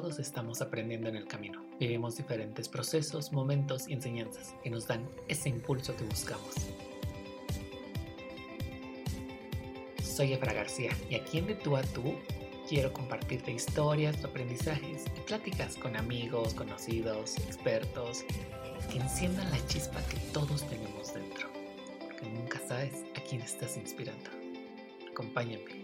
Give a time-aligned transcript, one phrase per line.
[0.00, 1.64] todos estamos aprendiendo en el camino.
[1.78, 6.52] Vivimos diferentes procesos, momentos y enseñanzas que nos dan ese impulso que buscamos.
[10.02, 12.16] Soy Efra García y aquí en De Tú a Tú
[12.68, 18.24] quiero compartirte historias, aprendizajes y pláticas con amigos, conocidos, expertos
[18.90, 21.48] que enciendan la chispa que todos tenemos dentro.
[22.00, 24.28] Porque nunca sabes a quién estás inspirando.
[25.08, 25.83] Acompáñame.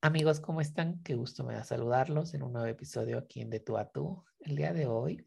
[0.00, 1.02] Amigos, ¿cómo están?
[1.02, 4.24] Qué gusto me da saludarlos en un nuevo episodio aquí en De Tú a Tú.
[4.38, 5.26] El día de hoy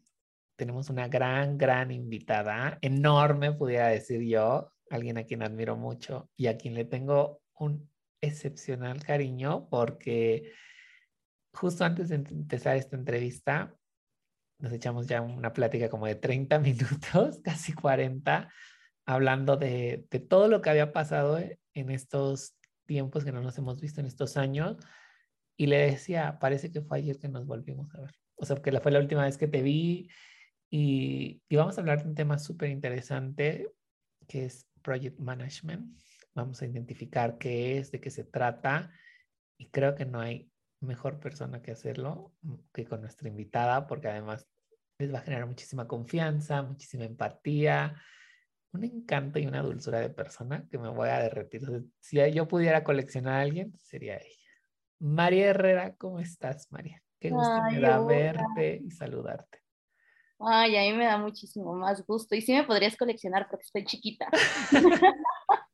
[0.56, 6.46] tenemos una gran, gran invitada, enorme, pudiera decir yo, alguien a quien admiro mucho y
[6.46, 7.90] a quien le tengo un
[8.22, 10.52] excepcional cariño porque
[11.52, 13.76] justo antes de empezar esta entrevista
[14.58, 18.50] nos echamos ya una plática como de 30 minutos, casi 40,
[19.04, 21.38] hablando de, de todo lo que había pasado
[21.74, 24.76] en estos tiempos que no nos hemos visto en estos años.
[25.56, 28.14] Y le decía, parece que fue ayer que nos volvimos a ver.
[28.36, 30.08] O sea, que fue la última vez que te vi.
[30.70, 33.70] Y, y vamos a hablar de un tema súper interesante
[34.26, 35.98] que es Project Management.
[36.34, 38.90] Vamos a identificar qué es, de qué se trata.
[39.58, 42.34] Y creo que no hay mejor persona que hacerlo
[42.72, 44.46] que con nuestra invitada, porque además
[44.98, 48.00] les va a generar muchísima confianza, muchísima empatía,
[48.72, 51.62] un encanto y una dulzura de persona que me voy a derretir.
[52.00, 54.50] si yo pudiera coleccionar a alguien, sería ella.
[54.98, 57.02] María Herrera, ¿cómo estás, María?
[57.18, 59.58] Qué gusto me da verte y saludarte.
[60.38, 62.34] Ay, a mí me da muchísimo más gusto.
[62.34, 64.28] Y sí me podrías coleccionar porque estoy chiquita.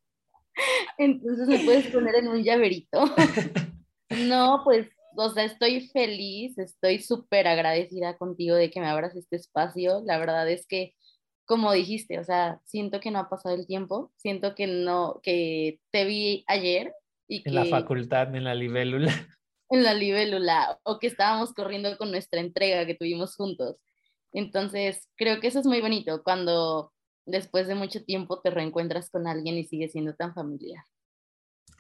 [0.98, 3.04] Entonces me puedes poner en un llaverito.
[4.10, 9.36] no, pues, o sea, estoy feliz, estoy súper agradecida contigo de que me abras este
[9.36, 10.02] espacio.
[10.04, 10.94] La verdad es que
[11.48, 15.80] como dijiste, o sea, siento que no ha pasado el tiempo, siento que no, que
[15.90, 16.92] te vi ayer
[17.26, 19.12] y en la facultad, en la libélula.
[19.70, 23.76] En la libélula, o que estábamos corriendo con nuestra entrega que tuvimos juntos.
[24.32, 26.92] Entonces, creo que eso es muy bonito cuando
[27.26, 30.84] después de mucho tiempo te reencuentras con alguien y sigue siendo tan familiar.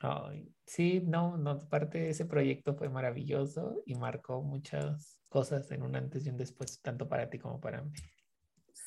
[0.00, 5.96] Ay, sí, no, no, aparte ese proyecto fue maravilloso y marcó muchas cosas en un
[5.96, 7.92] antes y un después, tanto para ti como para mí.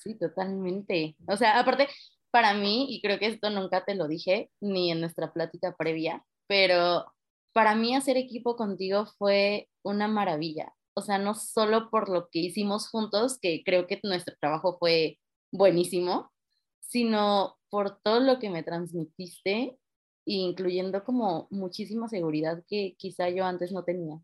[0.04, 1.16] Sí, totalmente.
[1.28, 1.88] O sea, aparte,
[2.32, 6.26] para mí, y creo que esto nunca te lo dije, ni en nuestra plática previa,
[6.48, 7.06] pero
[7.54, 10.74] para mí hacer equipo contigo fue una maravilla.
[10.96, 15.20] O sea, no solo por lo que hicimos juntos, que creo que nuestro trabajo fue
[15.52, 16.32] buenísimo,
[16.80, 19.78] sino por todo lo que me transmitiste,
[20.26, 24.20] incluyendo como muchísima seguridad que quizá yo antes no tenía.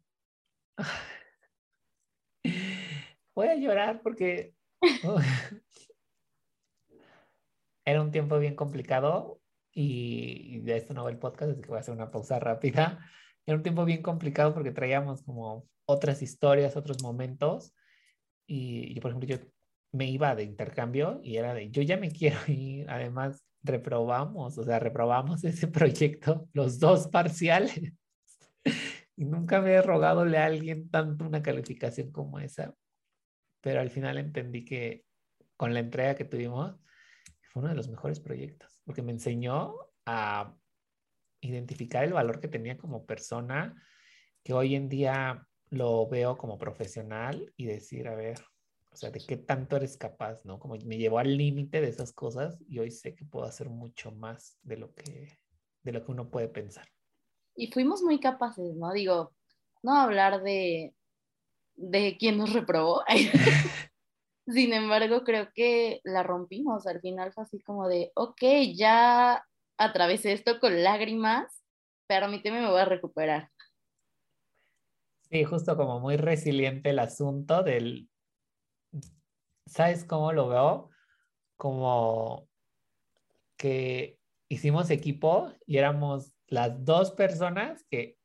[3.35, 4.55] Voy a llorar porque
[7.87, 9.39] Era un tiempo bien complicado
[9.71, 12.99] y, de esto no va el podcast, así que voy a hacer una pausa rápida.
[13.45, 17.73] Era un tiempo bien complicado porque traíamos como otras historias, otros momentos.
[18.45, 19.37] Y yo, por ejemplo, yo
[19.93, 22.89] me iba de intercambio y era de, yo ya me quiero ir.
[22.89, 27.93] Además, reprobamos, o sea, reprobamos ese proyecto, los dos parciales.
[29.15, 32.75] y nunca me he rogadole a alguien tanto una calificación como esa
[33.61, 35.03] pero al final entendí que
[35.55, 36.75] con la entrega que tuvimos
[37.57, 39.73] fue uno de los mejores proyectos, porque me enseñó
[40.05, 40.55] a
[41.41, 43.75] identificar el valor que tenía como persona,
[44.43, 48.39] que hoy en día lo veo como profesional y decir, a ver,
[48.91, 50.59] o sea, de qué tanto eres capaz, ¿no?
[50.59, 54.11] Como me llevó al límite de esas cosas y hoy sé que puedo hacer mucho
[54.11, 55.39] más de lo que,
[55.81, 56.87] de lo que uno puede pensar.
[57.55, 58.93] Y fuimos muy capaces, ¿no?
[58.93, 59.33] Digo,
[59.81, 60.93] no hablar de,
[61.75, 63.03] de quién nos reprobó.
[64.47, 66.87] Sin embargo, creo que la rompimos.
[66.87, 68.41] Al final fue así como de, ok,
[68.75, 69.45] ya
[69.77, 71.63] atravesé esto con lágrimas,
[72.07, 73.51] permíteme, me voy a recuperar.
[75.29, 78.09] Sí, justo como muy resiliente el asunto del,
[79.65, 80.89] ¿sabes cómo lo veo?
[81.57, 82.47] Como
[83.57, 88.17] que hicimos equipo y éramos las dos personas que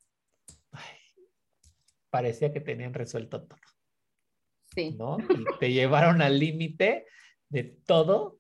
[2.11, 3.62] parecía que tenían resuelto todo.
[4.75, 4.95] Sí.
[4.99, 5.19] ¿No?
[5.19, 7.07] Y te llevaron al límite
[7.49, 8.39] de todo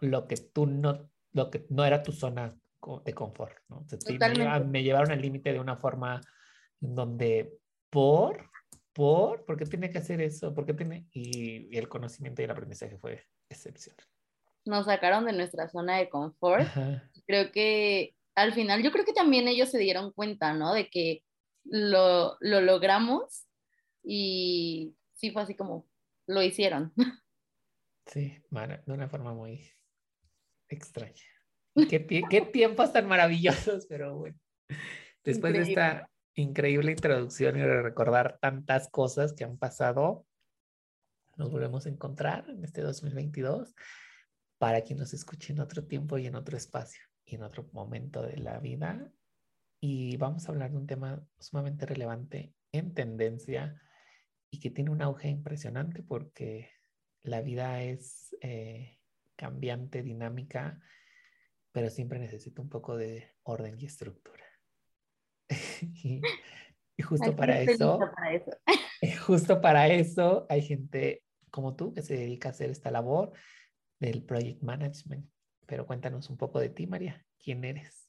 [0.00, 2.54] lo que tú no, lo que no era tu zona
[3.04, 3.86] de confort, ¿no?
[4.66, 6.20] me, llevaron, al límite de una forma
[6.82, 7.58] en donde
[7.88, 8.50] por,
[8.92, 10.54] por, ¿por qué tiene que hacer eso?
[10.54, 11.06] ¿Por qué tiene?
[11.12, 14.04] Y, el conocimiento y el aprendizaje fue excepcional.
[14.66, 16.66] Nos sacaron de nuestra zona de confort.
[17.26, 20.74] Creo que al final, yo creo que también ellos se dieron cuenta, ¿no?
[20.74, 21.22] De que
[21.64, 23.46] lo, lo logramos
[24.04, 25.88] y sí fue así como
[26.26, 26.92] lo hicieron.
[28.06, 29.66] Sí, de una forma muy
[30.68, 31.24] extraña.
[31.88, 34.38] Qué, qué tiempos tan maravillosos, pero bueno.
[35.24, 40.26] Después de esta increíble introducción y de recordar tantas cosas que han pasado,
[41.36, 43.74] nos volvemos a encontrar en este 2022
[44.58, 48.22] para quien nos escuche en otro tiempo y en otro espacio y en otro momento
[48.22, 49.10] de la vida.
[49.80, 53.80] Y vamos a hablar de un tema sumamente relevante en tendencia
[54.54, 56.70] y que tiene un auge impresionante porque
[57.24, 59.00] la vida es eh,
[59.34, 60.80] cambiante, dinámica,
[61.72, 64.44] pero siempre necesita un poco de orden y estructura.
[65.82, 66.22] y,
[67.02, 68.50] justo para eso, para eso.
[69.26, 73.32] justo para eso hay gente como tú que se dedica a hacer esta labor
[73.98, 75.28] del project management.
[75.66, 77.26] Pero cuéntanos un poco de ti, María.
[77.42, 78.08] ¿Quién eres?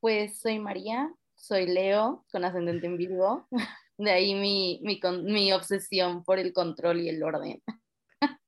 [0.00, 3.48] Pues soy María, soy Leo, con ascendente en Virgo.
[4.00, 7.62] De ahí mi, mi, mi obsesión por el control y el orden.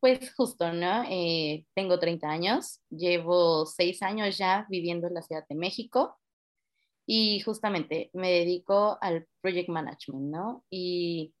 [0.00, 1.04] Pues justo, ¿no?
[1.10, 6.18] Eh, tengo 30 años, llevo 6 años ya viviendo en la Ciudad de México
[7.04, 10.64] y justamente me dedico al project management, ¿no?
[10.70, 11.34] Y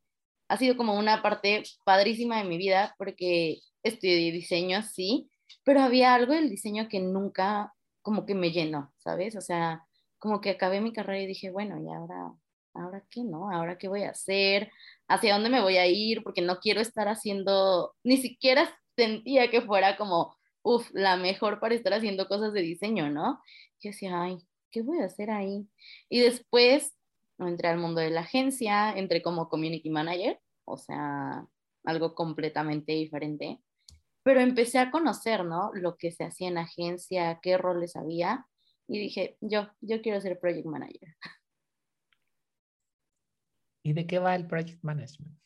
[0.48, 5.30] ha sido como una parte padrísima de mi vida porque estudié diseño, sí,
[5.64, 7.72] pero había algo del diseño que nunca
[8.02, 9.36] como que me llenó, ¿sabes?
[9.36, 9.86] O sea,
[10.18, 12.32] como que acabé mi carrera y dije, bueno, ¿y ahora,
[12.80, 13.50] ahora qué, no?
[13.50, 14.70] ¿Ahora qué voy a hacer?
[15.08, 16.22] ¿Hacia dónde me voy a ir?
[16.22, 21.74] Porque no quiero estar haciendo, ni siquiera sentía que fuera como, uff, la mejor para
[21.74, 23.40] estar haciendo cosas de diseño, ¿no?
[23.80, 24.38] Y decía, ay,
[24.70, 25.68] ¿qué voy a hacer ahí?
[26.08, 26.94] Y después
[27.38, 31.46] entré al mundo de la agencia, entré como community manager, o sea,
[31.84, 33.60] algo completamente diferente
[34.22, 35.70] pero empecé a conocer, ¿no?
[35.74, 38.46] Lo que se hacía en agencia, qué roles había,
[38.86, 41.16] y dije, yo, yo quiero ser project manager.
[43.82, 45.36] ¿Y de qué va el project management?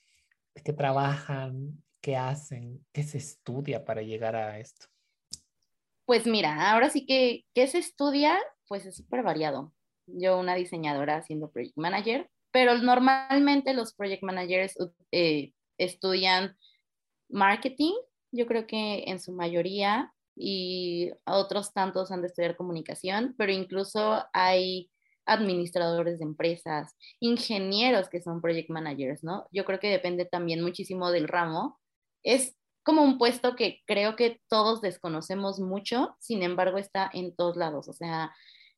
[0.55, 1.83] ¿De qué trabajan?
[2.01, 2.85] ¿Qué hacen?
[2.93, 4.87] ¿Qué se estudia para llegar a esto?
[6.05, 8.39] Pues mira, ahora sí que, ¿qué se estudia?
[8.69, 9.73] Pues es súper variado.
[10.07, 14.77] Yo, una diseñadora siendo project manager, pero normalmente los project managers
[15.13, 16.57] eh, estudian
[17.31, 17.95] marketing,
[18.33, 24.25] yo creo que en su mayoría, y otros tantos han de estudiar comunicación, pero incluso
[24.33, 24.91] hay
[25.27, 29.47] administradores de empresas, ingenieros que son project managers, ¿no?
[29.51, 31.79] Yo creo que depende también muchísimo del ramo.
[32.23, 37.57] Es como un puesto que creo que todos desconocemos mucho, sin embargo está en todos
[37.57, 38.35] lados, o sea,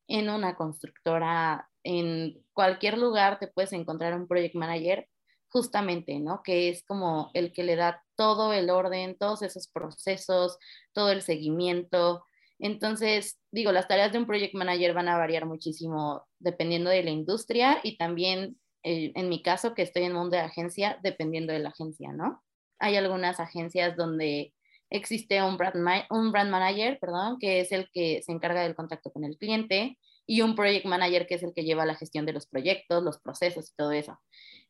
[0.07, 5.07] en una constructora, en cualquier lugar te puedes encontrar un project manager
[5.49, 6.41] justamente, ¿no?
[6.43, 10.57] Que es como el que le da todo el orden, todos esos procesos,
[10.93, 12.25] todo el seguimiento.
[12.59, 17.11] Entonces, digo, las tareas de un project manager van a variar muchísimo dependiendo de la
[17.11, 21.59] industria y también, eh, en mi caso, que estoy en mundo de agencia, dependiendo de
[21.59, 22.43] la agencia, ¿no?
[22.79, 24.53] Hay algunas agencias donde
[24.89, 25.75] existe un brand,
[26.09, 29.97] un brand manager, perdón, que es el que se encarga del contacto con el cliente
[30.25, 33.19] y un project manager que es el que lleva la gestión de los proyectos, los
[33.19, 34.19] procesos y todo eso.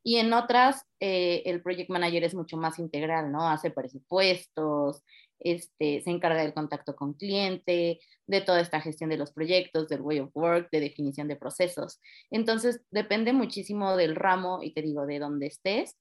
[0.07, 3.49] Y en otras, eh, el project manager es mucho más integral, ¿no?
[3.49, 5.03] Hace presupuestos,
[5.37, 9.99] este, se encarga del contacto con cliente, de toda esta gestión de los proyectos, del
[9.99, 11.99] way of work, de definición de procesos.
[12.31, 15.97] Entonces, depende muchísimo del ramo y te digo, de dónde estés,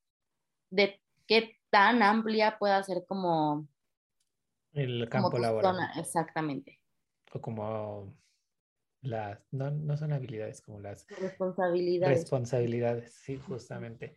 [0.71, 3.67] de qué tan amplia pueda ser como...
[4.73, 5.79] El campo laboral.
[5.99, 6.79] exactamente.
[7.33, 8.15] O como
[9.07, 12.19] las, no, no son habilidades como las responsabilidades.
[12.19, 14.17] Responsabilidades, sí, justamente.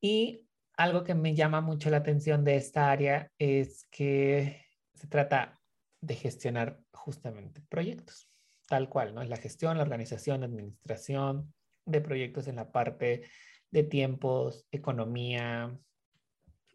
[0.00, 4.64] Y algo que me llama mucho la atención de esta área es que
[4.94, 5.58] se trata
[6.00, 8.30] de gestionar justamente proyectos,
[8.68, 9.22] tal cual, ¿no?
[9.22, 11.52] Es la gestión, la organización, la administración
[11.84, 13.22] de proyectos en la parte
[13.70, 15.76] de tiempos, economía,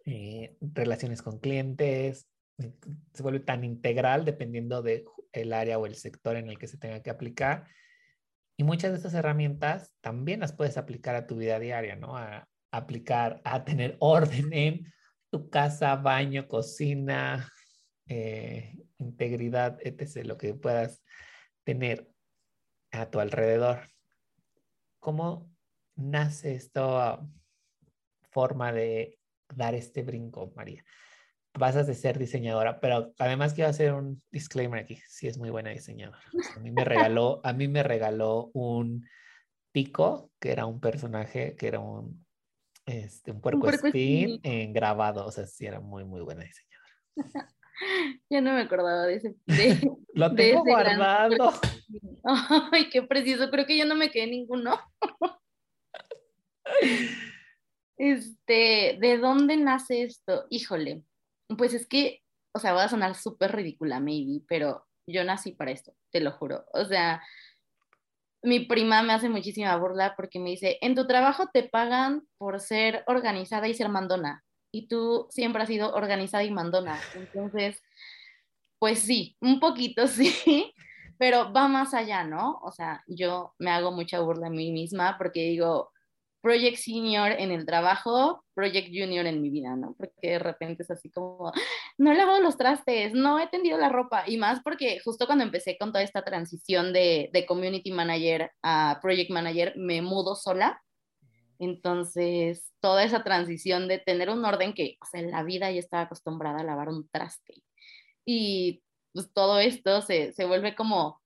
[0.05, 2.27] eh, relaciones con clientes,
[3.13, 6.77] se vuelve tan integral dependiendo del el área o el sector en el que se
[6.77, 7.67] tenga que aplicar.
[8.55, 12.15] Y muchas de estas herramientas también las puedes aplicar a tu vida diaria, ¿no?
[12.15, 14.93] A aplicar, a tener orden en
[15.29, 17.49] tu casa, baño, cocina,
[18.07, 21.03] eh, integridad, etc., lo que puedas
[21.63, 22.09] tener
[22.91, 23.89] a tu alrededor.
[24.99, 25.51] ¿Cómo
[25.95, 27.19] nace esta
[28.31, 30.83] forma de dar este brinco, María?
[31.53, 35.69] Vas de ser diseñadora, pero además quiero hacer un disclaimer aquí, sí es muy buena
[35.69, 36.19] diseñadora.
[36.55, 39.05] A mí me regaló, a mí me regaló un
[39.71, 42.25] pico, que era un personaje, que era un,
[42.85, 46.73] este, un puerco, en grabado, o sea, sí era muy, muy buena diseñadora.
[48.29, 49.35] ya no me acordaba de ese.
[50.13, 51.53] Lo tengo guardado.
[52.71, 54.79] Ay, qué preciso, creo que yo no me quedé ninguno.
[57.97, 60.45] Este, ¿de dónde nace esto?
[60.49, 61.03] Híjole,
[61.57, 62.21] pues es que,
[62.53, 66.31] o sea, va a sonar súper ridícula, maybe, pero yo nací para esto, te lo
[66.31, 66.65] juro.
[66.73, 67.21] O sea,
[68.43, 72.59] mi prima me hace muchísima burla porque me dice, en tu trabajo te pagan por
[72.59, 74.43] ser organizada y ser mandona.
[74.71, 76.99] Y tú siempre has sido organizada y mandona.
[77.15, 77.81] Entonces,
[78.79, 80.73] pues sí, un poquito sí,
[81.17, 82.59] pero va más allá, ¿no?
[82.63, 85.92] O sea, yo me hago mucha burla a mí misma porque digo,
[86.43, 89.95] Project Senior en el trabajo, Project Junior en mi vida, ¿no?
[89.97, 91.53] Porque de repente es así como,
[91.97, 95.45] no he lavado los trastes, no he tendido la ropa, y más porque justo cuando
[95.45, 100.83] empecé con toda esta transición de, de Community Manager a Project Manager, me mudo sola.
[101.59, 105.79] Entonces, toda esa transición de tener un orden que, o sea, en la vida ya
[105.79, 107.63] estaba acostumbrada a lavar un traste.
[108.25, 108.83] Y
[109.13, 111.21] pues todo esto se, se vuelve como,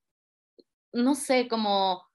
[0.94, 2.07] no sé, como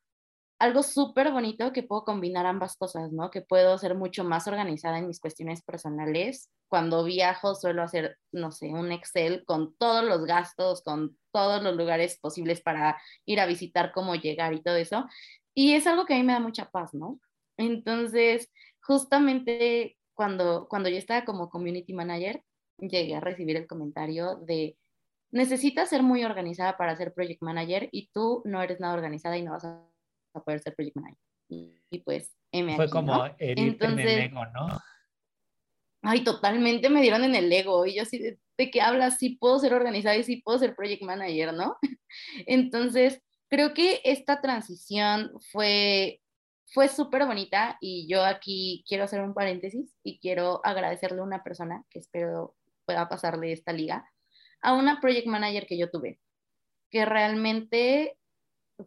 [0.62, 3.33] algo súper bonito que puedo combinar ambas cosas, ¿no?
[3.33, 6.52] Que puedo ser mucho más organizada en mis cuestiones personales.
[6.69, 11.75] Cuando viajo suelo hacer, no sé, un Excel con todos los gastos, con todos los
[11.75, 15.04] lugares posibles para ir a visitar, cómo llegar y todo eso.
[15.52, 17.19] Y es algo que a mí me da mucha paz, ¿no?
[17.57, 18.49] Entonces,
[18.83, 22.40] justamente cuando, cuando yo estaba como community manager,
[22.78, 24.76] llegué a recibir el comentario de,
[25.33, 29.42] necesitas ser muy organizada para ser project manager y tú no eres nada organizada y
[29.42, 29.92] no vas a
[30.35, 31.19] a poder ser project manager.
[31.49, 33.35] Y, pues, M Fue como ¿no?
[33.39, 34.69] Entonces, en el ego, ¿no?
[36.03, 37.87] Ay, totalmente me dieron en el ego.
[37.87, 39.19] Y yo así, ¿de, de qué hablas?
[39.19, 41.77] Sí puedo ser organizada y sí puedo ser project manager, ¿no?
[42.47, 46.23] Entonces, creo que esta transición fue,
[46.73, 51.45] fue súper bonita y yo aquí quiero hacer un paréntesis y quiero agradecerle a una
[51.45, 54.11] persona que espero pueda pasarle esta liga,
[54.62, 56.19] a una project manager que yo tuve,
[56.91, 58.19] que realmente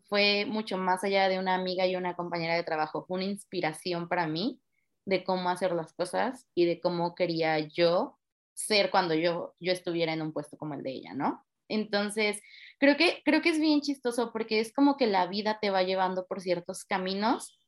[0.08, 4.08] fue mucho más allá de una amiga y una compañera de trabajo, fue una inspiración
[4.08, 4.60] para mí
[5.06, 8.18] de cómo hacer las cosas y de cómo quería yo
[8.54, 11.46] ser cuando yo, yo estuviera en un puesto como el de ella, ¿no?
[11.68, 12.42] Entonces,
[12.80, 15.84] creo que, creo que es bien chistoso porque es como que la vida te va
[15.84, 17.60] llevando por ciertos caminos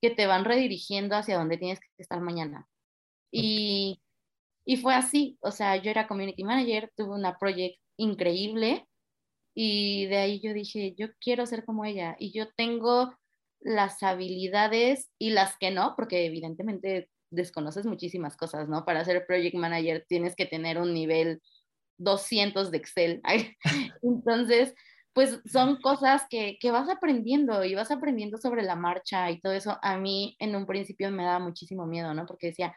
[0.00, 2.68] que te van redirigiendo hacia donde tienes que estar mañana.
[3.30, 4.02] Y,
[4.64, 8.86] y fue así, o sea, yo era community manager, tuve una project increíble
[9.54, 13.14] y de ahí yo dije, yo quiero ser como ella y yo tengo
[13.60, 18.84] las habilidades y las que no, porque evidentemente desconoces muchísimas cosas, ¿no?
[18.84, 21.40] Para ser project manager tienes que tener un nivel
[21.98, 23.20] 200 de Excel.
[24.02, 24.74] Entonces,
[25.12, 29.52] pues son cosas que, que, vas aprendiendo y vas aprendiendo sobre la marcha y todo
[29.52, 29.78] eso.
[29.82, 32.26] A mí en un principio me daba muchísimo miedo, ¿no?
[32.26, 32.74] Porque decía,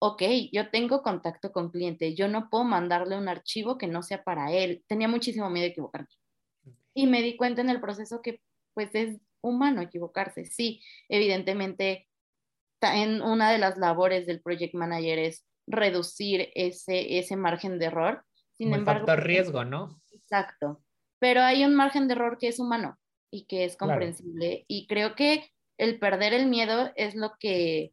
[0.00, 4.24] ok, yo tengo contacto con cliente, yo no puedo mandarle un archivo que no sea
[4.24, 4.82] para él.
[4.88, 6.08] Tenía muchísimo miedo de equivocarme.
[6.94, 8.40] Y me di cuenta en el proceso que
[8.74, 10.46] pues es humano equivocarse.
[10.46, 12.08] Sí, evidentemente
[12.80, 18.24] en una de las labores del project manager es reducir ese, ese margen de error.
[18.56, 20.00] Sin embargo, factor riesgo, ¿no?
[20.12, 20.82] Exacto.
[21.18, 22.98] Pero hay un margen de error que es humano
[23.30, 24.64] y que es comprensible.
[24.66, 27.92] Y creo que el perder el miedo es lo que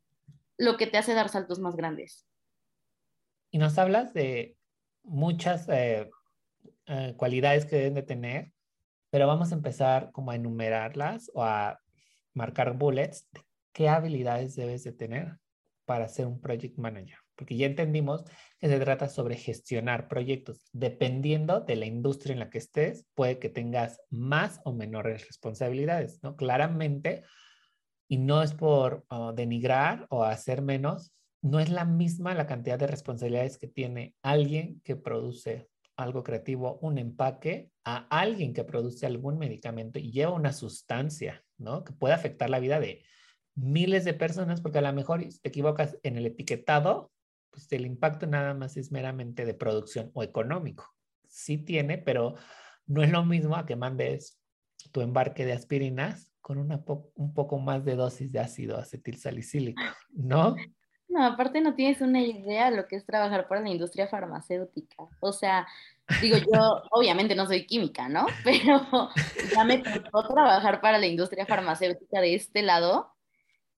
[0.58, 2.28] lo que te hace dar saltos más grandes.
[3.52, 4.58] Y nos hablas de
[5.04, 6.10] muchas eh,
[6.88, 8.52] eh, cualidades que deben de tener,
[9.10, 11.80] pero vamos a empezar como a enumerarlas o a
[12.34, 15.38] marcar bullets de qué habilidades debes de tener
[15.86, 17.18] para ser un project manager.
[17.36, 18.26] Porque ya entendimos
[18.60, 20.70] que se trata sobre gestionar proyectos.
[20.74, 26.20] Dependiendo de la industria en la que estés, puede que tengas más o menores responsabilidades,
[26.24, 26.36] ¿no?
[26.36, 27.24] Claramente,
[28.08, 32.80] y no es por ah, denigrar o hacer menos, no es la misma la cantidad
[32.80, 39.06] de responsabilidades que tiene alguien que produce algo creativo, un empaque, a alguien que produce
[39.06, 41.84] algún medicamento y lleva una sustancia, ¿no?
[41.84, 43.04] Que puede afectar la vida de
[43.56, 47.12] miles de personas, porque a lo mejor si te equivocas en el etiquetado,
[47.50, 50.86] pues el impacto nada más es meramente de producción o económico.
[51.28, 52.36] Sí tiene, pero
[52.86, 54.40] no es lo mismo a que mandes
[54.92, 56.82] tu embarque de aspirinas con una
[57.16, 59.82] un poco más de dosis de ácido acetilsalicílico,
[60.14, 60.56] ¿no?
[61.10, 64.96] No, aparte no tienes una idea de lo que es trabajar para la industria farmacéutica.
[65.20, 65.68] O sea,
[66.22, 68.28] digo, yo obviamente no soy química, ¿no?
[68.46, 68.80] Pero
[69.54, 73.14] ya me tocó trabajar para la industria farmacéutica de este lado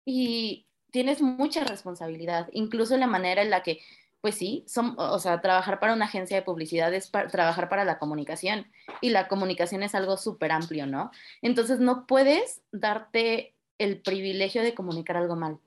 [0.06, 3.80] y tienes mucha responsabilidad, incluso la manera en la que
[4.22, 8.00] pues sí, son, o sea, trabajar para una agencia de publicidad es trabajar para la
[8.00, 8.68] comunicación
[9.02, 11.12] y la comunicación es algo súper amplio, ¿no?
[11.42, 15.60] Entonces no puedes darte el privilegio de comunicar algo mal.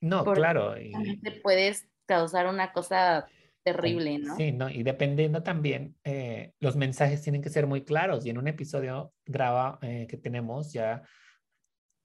[0.00, 0.74] No, claro.
[0.80, 0.92] Y...
[1.42, 3.26] puedes causar una cosa
[3.62, 4.36] terrible, ¿no?
[4.36, 4.68] Sí, ¿no?
[4.68, 9.12] Y dependiendo también, eh, los mensajes tienen que ser muy claros y en un episodio
[9.24, 11.02] graba eh, que tenemos ya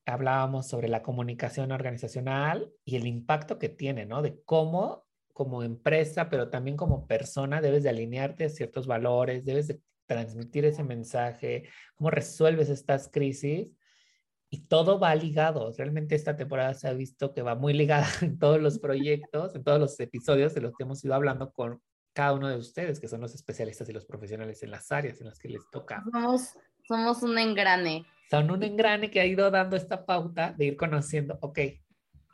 [0.06, 4.22] hablábamos sobre la comunicación organizacional y el impacto que tiene, ¿no?
[4.22, 5.06] De cómo
[5.40, 10.66] como empresa, pero también como persona, debes de alinearte a ciertos valores, debes de transmitir
[10.66, 13.70] ese mensaje, cómo resuelves estas crisis
[14.50, 15.72] y todo va ligado.
[15.78, 19.64] Realmente esta temporada se ha visto que va muy ligada en todos los proyectos, en
[19.64, 21.82] todos los episodios de los que hemos ido hablando con
[22.12, 25.28] cada uno de ustedes, que son los especialistas y los profesionales en las áreas en
[25.28, 26.04] las que les toca.
[26.12, 28.06] Somos, somos un engrane.
[28.30, 31.60] Son un engrane que ha ido dando esta pauta de ir conociendo, ok,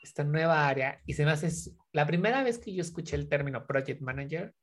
[0.06, 1.02] esta nueva área.
[1.06, 1.50] Y se me hace,
[1.92, 4.54] la primera vez que yo escuché el término Project Manager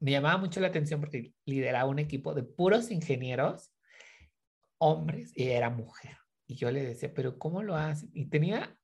[0.00, 3.70] me llamaba mucho la atención porque lideraba un equipo de puros ingenieros,
[4.80, 6.16] hombres, y era mujer.
[6.46, 8.10] Y yo le decía, pero ¿cómo lo hacen?
[8.12, 8.76] Y tenía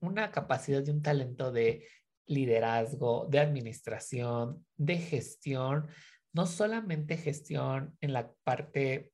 [0.00, 1.86] una capacidad y un talento de
[2.26, 5.88] liderazgo, de administración, de gestión,
[6.32, 9.12] no solamente gestión en la parte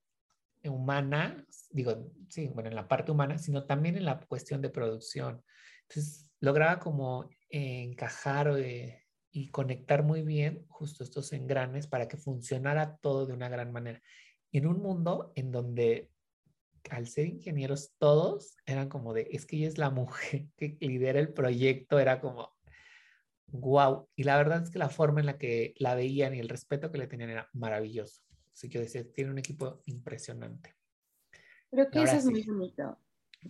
[0.65, 5.43] humana, digo, sí, bueno, en la parte humana, sino también en la cuestión de producción.
[5.89, 12.97] Entonces, lograba como encajar eh, y conectar muy bien justo estos engranes para que funcionara
[12.99, 14.01] todo de una gran manera.
[14.51, 16.11] Y en un mundo en donde
[16.91, 21.21] al ser ingenieros todos eran como de, es que ella es la mujer que lidera
[21.21, 22.55] el proyecto, era como,
[23.49, 24.09] wow.
[24.17, 26.91] Y la verdad es que la forma en la que la veían y el respeto
[26.91, 28.23] que le tenían era maravilloso.
[28.53, 30.75] Así que decía, tiene un equipo impresionante.
[31.71, 32.99] Creo que eso es muy bonito.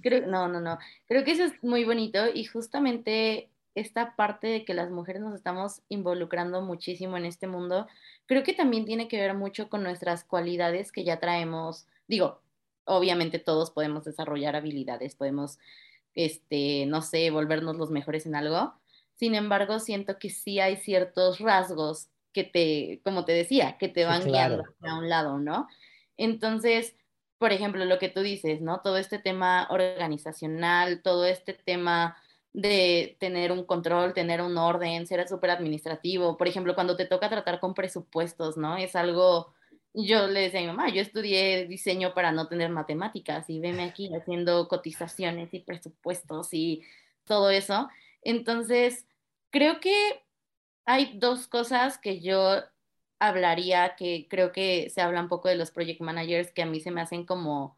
[0.02, 0.78] Creo, no, no, no.
[1.06, 5.34] Creo que eso es muy bonito y justamente esta parte de que las mujeres nos
[5.34, 7.86] estamos involucrando muchísimo en este mundo,
[8.26, 11.86] creo que también tiene que ver mucho con nuestras cualidades que ya traemos.
[12.08, 12.42] Digo,
[12.84, 15.58] obviamente todos podemos desarrollar habilidades, podemos,
[16.14, 18.74] este, no sé, volvernos los mejores en algo,
[19.20, 24.06] sin embargo, siento que sí hay ciertos rasgos que te, como te decía, que te
[24.06, 25.68] van guiando a un lado, ¿no?
[26.16, 26.96] Entonces,
[27.36, 28.80] por ejemplo, lo que tú dices, ¿no?
[28.80, 32.16] Todo este tema organizacional, todo este tema
[32.52, 36.36] de tener un control, tener un orden, ser súper administrativo.
[36.36, 38.76] Por ejemplo, cuando te toca tratar con presupuestos, ¿no?
[38.76, 39.52] Es algo,
[39.94, 43.84] yo le decía a mi mamá, yo estudié diseño para no tener matemáticas y veme
[43.84, 46.82] aquí haciendo cotizaciones y presupuestos y
[47.24, 47.88] todo eso.
[48.22, 49.06] Entonces,
[49.50, 50.24] Creo que
[50.84, 52.62] hay dos cosas que yo
[53.18, 56.80] hablaría, que creo que se habla un poco de los project managers, que a mí
[56.80, 57.76] se me hacen como,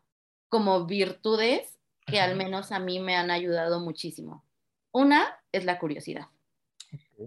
[0.49, 4.45] como virtudes que al menos a mí me han ayudado muchísimo.
[4.91, 6.27] Una es la curiosidad.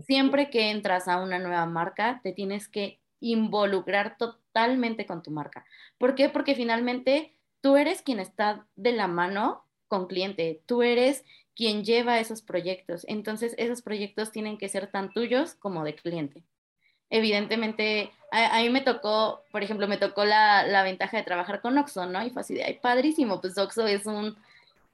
[0.05, 4.44] Siempre que entras a una nueva marca, te tienes que involucrar totalmente
[5.07, 5.65] con tu marca.
[5.97, 6.29] ¿Por qué?
[6.29, 11.23] Porque finalmente tú eres quien está de la mano con cliente, tú eres
[11.55, 13.05] quien lleva esos proyectos.
[13.07, 16.43] Entonces, esos proyectos tienen que ser tan tuyos como de cliente.
[17.09, 22.05] Evidentemente, a, mí me tocó, por ejemplo, me tocó la, ventaja de trabajar con Oxo,
[22.05, 22.25] ¿no?
[22.25, 24.35] Y fue así de, ay, padrísimo, pues Oxo es un,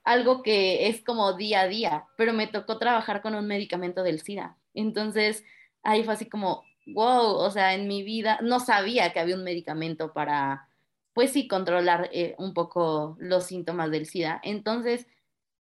[0.04, 4.22] algo que es como día a día, pero me tocó trabajar con un medicamento del
[4.22, 4.58] SIDA.
[4.74, 5.44] Entonces,
[5.84, 9.44] ahí fue así como, wow, o sea, en mi vida no sabía que había un
[9.44, 10.68] medicamento para,
[11.14, 14.40] pues sí, controlar eh, un poco los síntomas del SIDA.
[14.44, 15.08] Entonces,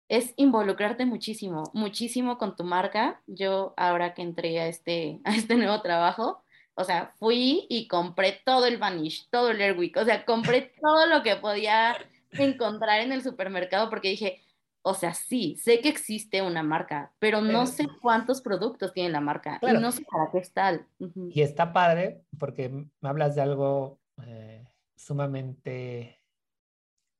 [0.09, 3.21] es involucrarte muchísimo, muchísimo con tu marca.
[3.27, 6.42] Yo ahora que entré a este, a este nuevo trabajo,
[6.75, 11.07] o sea, fui y compré todo el Vanish, todo el Airwick, o sea, compré todo
[11.07, 11.97] lo que podía
[12.33, 14.40] encontrar en el supermercado porque dije,
[14.88, 19.20] o sea, sí, sé que existe una marca, pero no sé cuántos productos tiene la
[19.20, 20.81] marca y no sé para qué está.
[20.98, 24.64] Y está padre porque me hablas de algo eh,
[24.96, 26.20] sumamente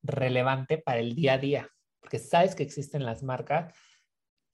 [0.02, 1.68] relevante para el día a día
[2.09, 3.74] porque sabes que existen las marcas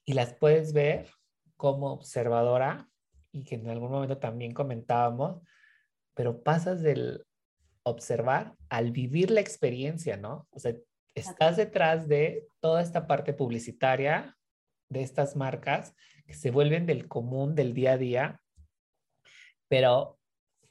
[0.04, 1.08] y las puedes ver
[1.56, 2.88] como observadora
[3.30, 5.40] y que en algún momento también comentábamos,
[6.14, 7.24] pero pasas del
[7.84, 10.48] observar al vivir la experiencia, ¿no?
[10.50, 10.74] O sea,
[11.14, 14.36] estás detrás de toda esta parte publicitaria
[14.88, 15.94] de estas marcas
[16.26, 18.40] que se vuelven del común, del día a día,
[19.68, 20.18] pero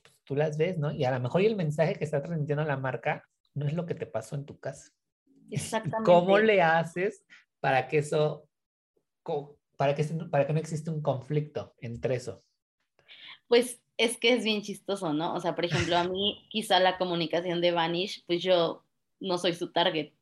[0.01, 0.91] pues, tú las ves, ¿no?
[0.91, 3.95] Y a lo mejor el mensaje que está transmitiendo la marca no es lo que
[3.95, 4.91] te pasó en tu casa.
[5.51, 6.06] Exactamente.
[6.06, 7.25] ¿Cómo le haces
[7.60, 8.47] para que eso,
[9.77, 12.43] para que, para que no exista un conflicto entre eso?
[13.47, 15.36] Pues es que es bien chistoso, ¿no?
[15.36, 18.84] O sea, por ejemplo, a mí quizá la comunicación de Vanish, pues yo
[19.19, 20.13] no soy su target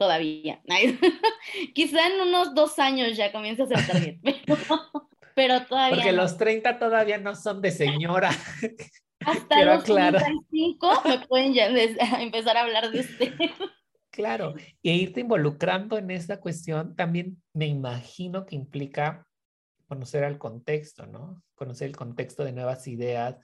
[0.00, 0.62] todavía.
[1.74, 4.18] quizá en unos dos años ya comienza a ser target,
[5.34, 5.96] pero, todavía.
[5.96, 8.30] Porque los 30 todavía no son de señora.
[9.20, 11.66] Hasta los 35 me pueden ya
[12.18, 13.34] empezar a hablar de usted.
[14.10, 19.26] Claro, y irte involucrando en esta cuestión también me imagino que implica
[19.86, 21.42] conocer el contexto, ¿no?
[21.54, 23.36] Conocer el contexto de nuevas ideas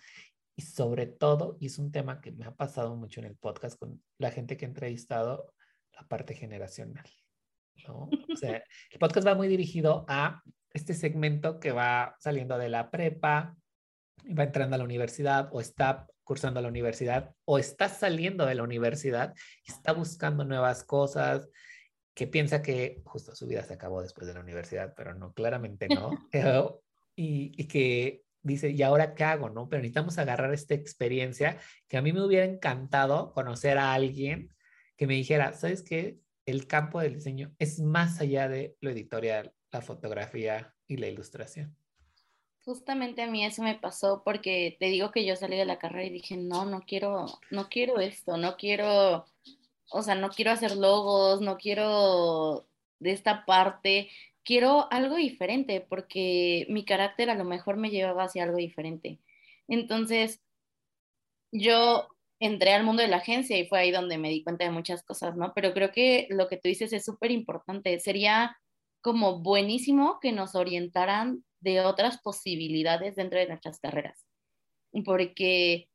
[0.57, 3.79] y sobre todo, y es un tema que me ha pasado mucho en el podcast
[3.79, 5.53] con la gente que he entrevistado,
[5.97, 7.09] la parte generacional.
[7.89, 8.09] ¿no?
[8.33, 12.91] O sea, el podcast va muy dirigido a este segmento que va saliendo de la
[12.91, 13.57] prepa,
[14.27, 18.57] va entrando a la universidad o está cursando a la universidad o está saliendo de
[18.57, 21.49] la universidad y está buscando nuevas cosas,
[22.15, 25.87] que piensa que justo su vida se acabó después de la universidad, pero no, claramente
[25.89, 26.11] no.
[27.15, 29.51] y, y que dice, ¿y ahora qué hago?
[29.51, 29.69] ¿No?
[29.69, 34.56] Pero necesitamos agarrar esta experiencia que a mí me hubiera encantado conocer a alguien
[34.97, 36.19] que me dijera, ¿sabes qué?
[36.47, 41.77] El campo del diseño es más allá de lo editorial, la fotografía y la ilustración.
[42.65, 46.05] Justamente a mí eso me pasó porque te digo que yo salí de la carrera
[46.05, 49.27] y dije, no, no quiero, no quiero esto, no quiero,
[49.91, 54.11] o sea, no quiero hacer logos, no quiero de esta parte,
[54.43, 59.21] quiero algo diferente porque mi carácter a lo mejor me llevaba hacia algo diferente.
[59.69, 60.41] Entonces,
[61.53, 64.71] yo entré al mundo de la agencia y fue ahí donde me di cuenta de
[64.71, 65.53] muchas cosas, ¿no?
[65.55, 67.99] Pero creo que lo que tú dices es súper importante.
[68.01, 68.57] Sería
[69.01, 74.27] como buenísimo que nos orientaran de otras posibilidades dentro de nuestras carreras,
[75.05, 75.89] porque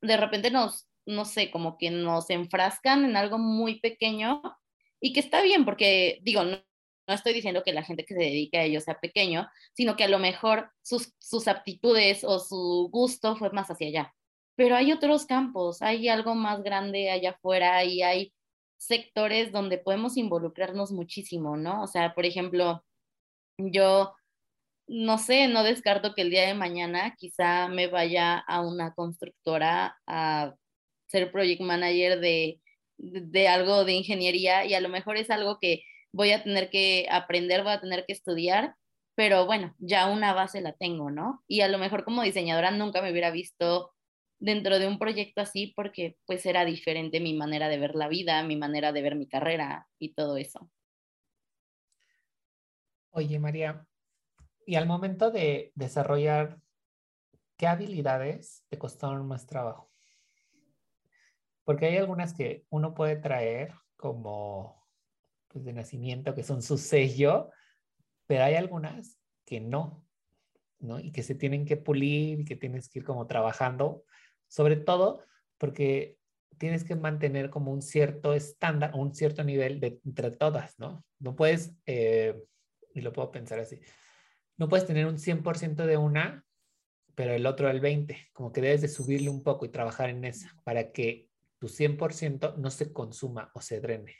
[0.00, 4.42] de repente nos, no sé, como que nos enfrascan en algo muy pequeño
[5.00, 6.62] y que está bien, porque digo, no,
[7.06, 10.04] no estoy diciendo que la gente que se dedica a ello sea pequeño, sino que
[10.04, 14.14] a lo mejor sus, sus aptitudes o su gusto fue más hacia allá.
[14.56, 18.32] Pero hay otros campos, hay algo más grande allá afuera y hay
[18.76, 21.82] sectores donde podemos involucrarnos muchísimo, ¿no?
[21.82, 22.84] O sea, por ejemplo,
[23.58, 24.14] yo
[24.88, 29.96] no sé, no descarto que el día de mañana quizá me vaya a una constructora
[30.06, 30.54] a
[31.06, 32.60] ser project manager de,
[32.98, 37.06] de, algo de ingeniería y a lo mejor es algo que voy a tener que
[37.10, 38.74] aprender, voy a tener que estudiar,
[39.14, 41.42] pero bueno, ya una base la tengo, ¿no?
[41.46, 43.92] Y a lo mejor como diseñadora nunca me hubiera visto
[44.42, 48.42] dentro de un proyecto así porque pues era diferente mi manera de ver la vida,
[48.42, 50.68] mi manera de ver mi carrera y todo eso.
[53.10, 53.86] Oye, María,
[54.66, 56.58] y al momento de desarrollar,
[57.56, 59.92] ¿qué habilidades te costaron más trabajo?
[61.62, 64.84] Porque hay algunas que uno puede traer como
[65.46, 67.50] pues, de nacimiento, que son su sello,
[68.26, 70.04] pero hay algunas que no,
[70.80, 70.98] ¿no?
[70.98, 74.04] Y que se tienen que pulir y que tienes que ir como trabajando,
[74.52, 75.24] sobre todo
[75.56, 76.18] porque
[76.58, 81.02] tienes que mantener como un cierto estándar, un cierto nivel de, entre todas, ¿no?
[81.18, 82.38] No puedes, eh,
[82.92, 83.80] y lo puedo pensar así,
[84.58, 86.44] no puedes tener un 100% de una,
[87.14, 90.22] pero el otro el 20%, como que debes de subirle un poco y trabajar en
[90.26, 94.16] esa para que tu 100% no se consuma o se drene.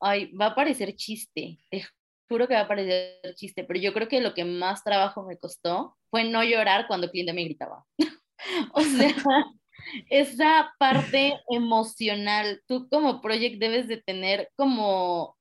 [0.00, 1.82] Ay, va a parecer chiste, te
[2.28, 5.38] juro que va a parecer chiste, pero yo creo que lo que más trabajo me
[5.38, 7.86] costó fue no llorar cuando el cliente me gritaba.
[8.72, 9.14] o sea,
[10.10, 15.36] esa parte emocional, tú como project debes de tener como,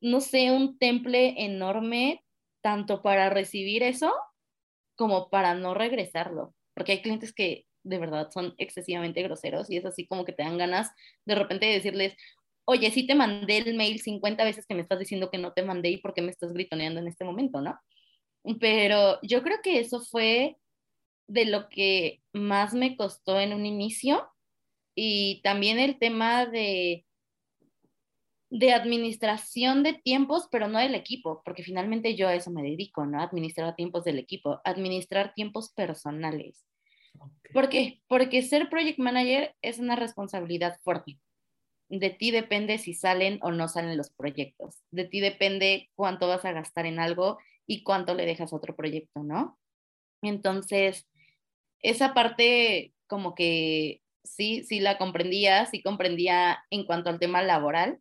[0.00, 2.24] no sé, un temple enorme,
[2.62, 4.12] tanto para recibir eso
[4.96, 9.86] como para no regresarlo, porque hay clientes que de verdad son excesivamente groseros y es
[9.86, 10.90] así como que te dan ganas
[11.24, 12.14] de repente de decirles,
[12.66, 15.62] oye, sí te mandé el mail 50 veces que me estás diciendo que no te
[15.62, 17.78] mandé y por qué me estás gritoneando en este momento, ¿no?
[18.60, 20.56] Pero yo creo que eso fue
[21.30, 24.28] de lo que más me costó en un inicio
[24.94, 27.06] y también el tema de
[28.52, 33.06] de administración de tiempos, pero no del equipo, porque finalmente yo a eso me dedico,
[33.06, 33.22] ¿no?
[33.22, 36.66] Administrar tiempos del equipo, administrar tiempos personales.
[37.52, 38.02] ¿Por qué?
[38.08, 41.20] Porque ser project manager es una responsabilidad fuerte
[41.90, 44.76] de ti depende si salen o no salen los proyectos.
[44.90, 48.76] De ti depende cuánto vas a gastar en algo y cuánto le dejas a otro
[48.76, 49.58] proyecto, ¿no?
[50.22, 51.08] Entonces,
[51.82, 58.00] esa parte como que sí, sí la comprendía, sí comprendía en cuanto al tema laboral,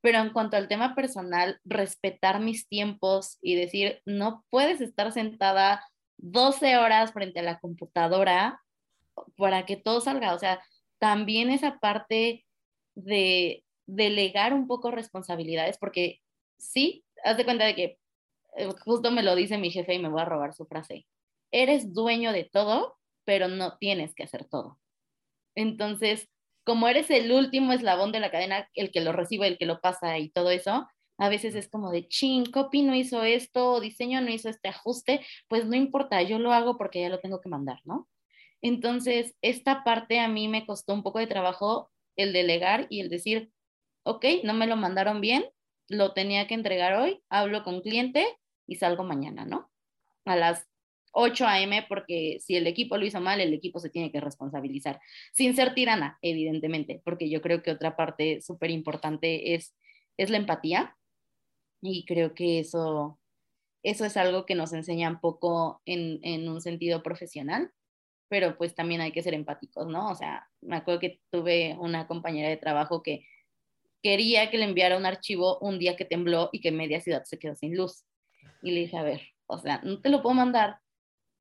[0.00, 5.84] pero en cuanto al tema personal, respetar mis tiempos y decir, no puedes estar sentada
[6.18, 8.60] 12 horas frente a la computadora
[9.36, 10.34] para que todo salga.
[10.34, 10.62] O sea,
[10.98, 12.44] también esa parte
[12.94, 16.20] de delegar un poco responsabilidades, porque
[16.58, 17.98] sí, haz de cuenta de que
[18.56, 21.06] eh, justo me lo dice mi jefe y me voy a robar su frase.
[21.50, 24.78] Eres dueño de todo, pero no tienes que hacer todo.
[25.54, 26.30] Entonces,
[26.64, 29.80] como eres el último eslabón de la cadena, el que lo recibe, el que lo
[29.80, 34.20] pasa y todo eso, a veces es como de, ching, copy no hizo esto, diseño
[34.20, 37.48] no hizo este ajuste, pues no importa, yo lo hago porque ya lo tengo que
[37.48, 38.08] mandar, ¿no?
[38.62, 43.08] Entonces, esta parte a mí me costó un poco de trabajo el delegar y el
[43.08, 43.50] decir,
[44.04, 45.44] ok, no me lo mandaron bien,
[45.88, 48.26] lo tenía que entregar hoy, hablo con cliente
[48.66, 49.70] y salgo mañana, ¿no?
[50.24, 50.66] A las
[51.18, 51.86] 8 a.m.
[51.88, 55.00] porque si el equipo lo hizo mal, el equipo se tiene que responsabilizar,
[55.32, 59.74] sin ser tirana, evidentemente, porque yo creo que otra parte súper importante es,
[60.18, 60.94] es la empatía
[61.80, 63.18] y creo que eso,
[63.82, 67.72] eso es algo que nos enseñan poco en, en un sentido profesional,
[68.28, 70.10] pero pues también hay que ser empáticos, ¿no?
[70.10, 73.26] O sea, me acuerdo que tuve una compañera de trabajo que
[74.02, 77.38] quería que le enviara un archivo un día que tembló y que media ciudad se
[77.38, 78.04] quedó sin luz.
[78.62, 80.80] Y le dije, a ver, o sea, no te lo puedo mandar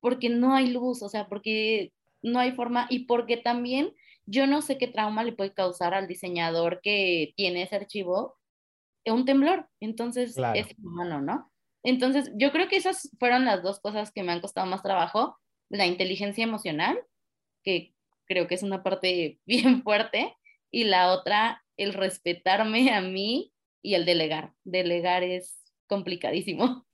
[0.05, 1.91] porque no hay luz, o sea, porque
[2.21, 3.91] no hay forma y porque también
[4.27, 8.37] yo no sé qué trauma le puede causar al diseñador que tiene ese archivo
[9.07, 9.67] un temblor.
[9.79, 11.51] Entonces, es humano, ¿no?
[11.81, 15.39] Entonces, yo creo que esas fueron las dos cosas que me han costado más trabajo.
[15.69, 16.99] La inteligencia emocional,
[17.63, 17.95] que
[18.27, 20.37] creo que es una parte bien fuerte,
[20.69, 24.53] y la otra, el respetarme a mí y el delegar.
[24.65, 26.85] Delegar es complicadísimo.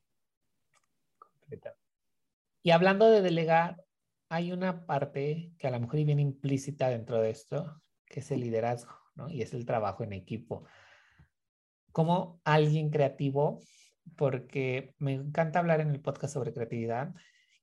[2.64, 3.84] Y hablando de delegar,
[4.30, 8.42] hay una parte que a lo mejor viene implícita dentro de esto, que es el
[8.42, 9.30] liderazgo, ¿no?
[9.30, 10.66] Y es el trabajo en equipo.
[11.92, 13.60] Como alguien creativo,
[14.16, 17.14] porque me encanta hablar en el podcast sobre creatividad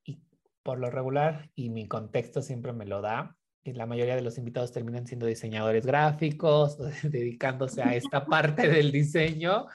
[0.05, 0.21] y
[0.63, 4.39] por lo regular, y mi contexto siempre me lo da, y la mayoría de los
[4.39, 9.67] invitados terminan siendo diseñadores gráficos, dedicándose a esta parte del diseño.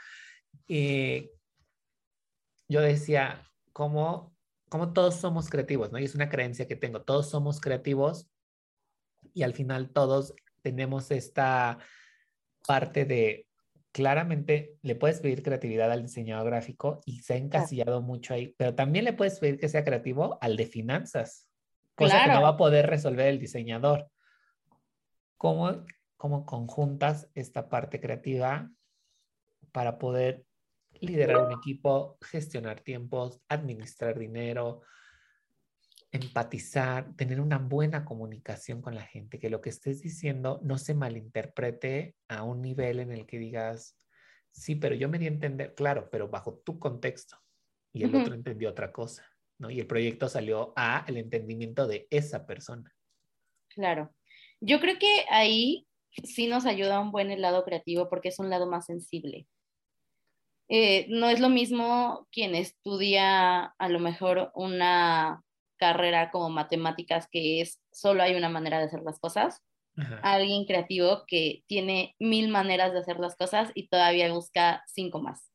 [0.68, 1.32] Y
[2.68, 4.33] yo decía, ¿cómo
[4.74, 6.00] como todos somos creativos, ¿no?
[6.00, 8.28] Y es una creencia que tengo, todos somos creativos
[9.32, 10.34] y al final todos
[10.64, 11.78] tenemos esta
[12.68, 13.46] parte de,
[13.92, 18.74] claramente le puedes pedir creatividad al diseñador gráfico y se ha encasillado mucho ahí, pero
[18.74, 21.48] también le puedes pedir que sea creativo al de finanzas,
[21.94, 24.10] cosa que no va a poder resolver el diseñador.
[25.38, 25.86] ¿Cómo,
[26.18, 28.72] ¿Cómo conjuntas esta parte creativa
[29.72, 30.44] para poder
[31.04, 34.82] liderar un equipo, gestionar tiempos, administrar dinero,
[36.12, 40.94] empatizar, tener una buena comunicación con la gente, que lo que estés diciendo no se
[40.94, 43.98] malinterprete a un nivel en el que digas,
[44.52, 47.38] sí, pero yo me di a entender, claro, pero bajo tu contexto
[47.92, 49.26] y el otro entendió otra cosa,
[49.58, 49.70] ¿no?
[49.70, 52.94] Y el proyecto salió a el entendimiento de esa persona.
[53.70, 54.14] Claro.
[54.62, 55.88] Yo creo que ahí
[56.24, 59.48] sí nos ayuda un buen lado creativo porque es un lado más sensible.
[60.70, 65.44] Eh, no es lo mismo quien estudia a lo mejor una
[65.78, 69.62] carrera como matemáticas que es solo hay una manera de hacer las cosas,
[70.24, 75.52] alguien creativo que tiene mil maneras de hacer las cosas y todavía busca cinco más.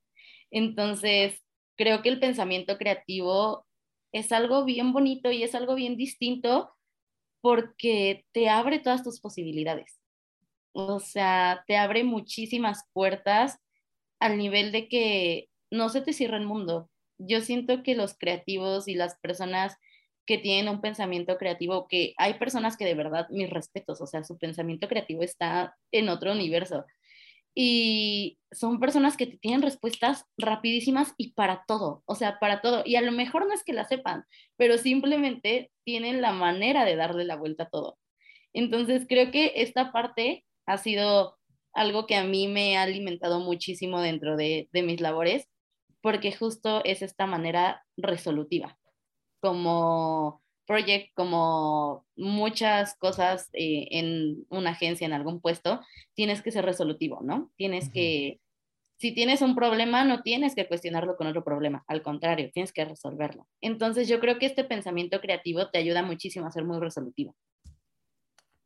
[0.50, 1.42] Entonces,
[1.76, 3.66] creo que el pensamiento creativo
[4.12, 6.70] es algo bien bonito y es algo bien distinto
[7.40, 9.98] porque te abre todas tus posibilidades.
[10.72, 13.58] O sea, te abre muchísimas puertas
[14.20, 16.90] al nivel de que no se te cierra el mundo.
[17.18, 19.76] Yo siento que los creativos y las personas
[20.26, 24.24] que tienen un pensamiento creativo, que hay personas que de verdad, mis respetos, o sea,
[24.24, 26.84] su pensamiento creativo está en otro universo.
[27.54, 32.82] Y son personas que tienen respuestas rapidísimas y para todo, o sea, para todo.
[32.84, 34.24] Y a lo mejor no es que la sepan,
[34.56, 37.98] pero simplemente tienen la manera de darle la vuelta a todo.
[38.52, 41.38] Entonces, creo que esta parte ha sido
[41.74, 45.48] algo que a mí me ha alimentado muchísimo dentro de, mis labores,
[46.00, 48.78] porque justo es esta manera resolutiva,
[49.40, 55.80] como project, como muchas cosas eh, en una agencia, en algún puesto,
[56.14, 57.50] tienes que ser resolutivo, ¿no?
[57.56, 58.40] Tienes que,
[58.98, 62.84] si tienes un problema, no tienes que cuestionarlo con otro problema, al contrario, tienes que
[62.84, 63.48] resolverlo.
[63.60, 67.34] Entonces yo creo que este pensamiento creativo te ayuda muchísimo a ser muy resolutivo.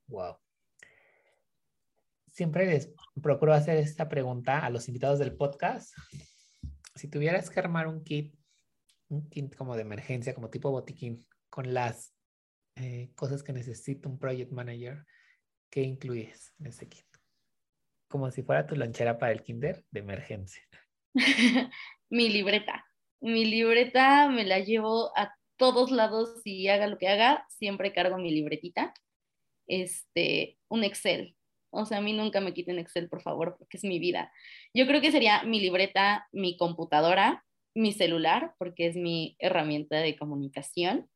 [0.08, 0.36] Wow
[2.32, 2.92] siempre les
[3.22, 5.94] procuro hacer esta pregunta a los invitados del podcast.
[6.94, 8.34] Si tuvieras que armar un kit,
[9.08, 12.14] un kit como de emergencia, como tipo botiquín, con las
[12.76, 15.04] eh, cosas que necesita un project manager,
[15.70, 17.06] ¿qué incluyes en ese kit?
[18.08, 20.62] Como si fuera tu lonchera para el kinder de emergencia.
[22.10, 22.84] Mi libreta.
[23.20, 28.18] Mi libreta me la llevo a todos lados y haga lo que haga, siempre cargo
[28.18, 28.92] mi libretita.
[29.68, 31.36] Este, un Excel,
[31.72, 34.30] o sea, a mí nunca me quiten Excel, por favor, porque es mi vida.
[34.74, 40.16] Yo creo que sería mi libreta, mi computadora, mi celular, porque es mi herramienta de
[40.16, 41.08] comunicación.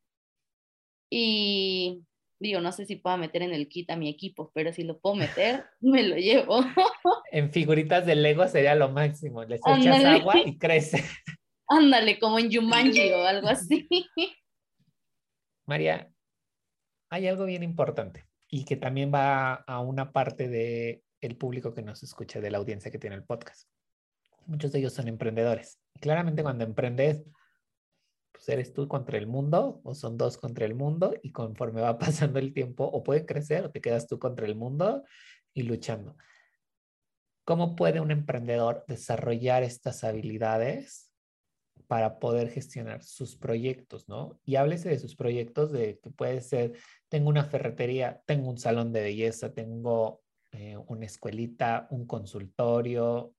[1.11, 2.03] Y
[2.41, 4.99] digo, no sé si puedo meter en el kit a mi equipo, pero si lo
[4.99, 6.61] puedo meter, me lo llevo.
[7.33, 9.45] en figuritas de Lego sería lo máximo.
[9.45, 11.05] Le echas agua y crece.
[11.69, 13.87] Ándale, como en Jumanji o algo así.
[15.67, 16.11] María,
[17.11, 21.83] hay algo bien importante y que también va a una parte del el público que
[21.83, 23.69] nos escucha, de la audiencia que tiene el podcast.
[24.47, 25.81] Muchos de ellos son emprendedores.
[26.01, 27.25] Claramente cuando emprendes,
[28.33, 31.99] pues eres tú contra el mundo o son dos contra el mundo y conforme va
[31.99, 35.05] pasando el tiempo o pueden crecer o te quedas tú contra el mundo
[35.55, 36.17] y luchando.
[37.45, 41.06] ¿Cómo puede un emprendedor desarrollar estas habilidades
[41.87, 44.39] para poder gestionar sus proyectos, ¿no?
[44.45, 46.73] Y háblese de sus proyectos de que puede ser,
[47.09, 50.23] tengo una ferretería, tengo un salón de belleza, tengo
[50.53, 53.35] eh, una escuelita, un consultorio,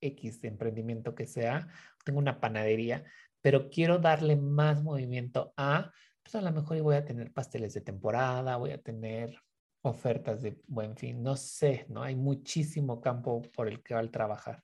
[0.00, 1.68] X de emprendimiento que sea,
[2.04, 3.04] tengo una panadería,
[3.40, 7.80] pero quiero darle más movimiento a, pues a lo mejor voy a tener pasteles de
[7.80, 9.38] temporada, voy a tener
[9.82, 12.02] ofertas de buen fin, no sé, ¿no?
[12.02, 14.62] Hay muchísimo campo por el que va a trabajar.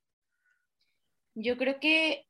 [1.35, 2.27] Yo creo que,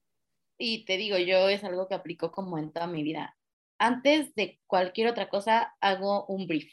[0.58, 3.36] y te digo, yo es algo que aplico como en toda mi vida.
[3.78, 6.72] Antes de cualquier otra cosa, hago un brief.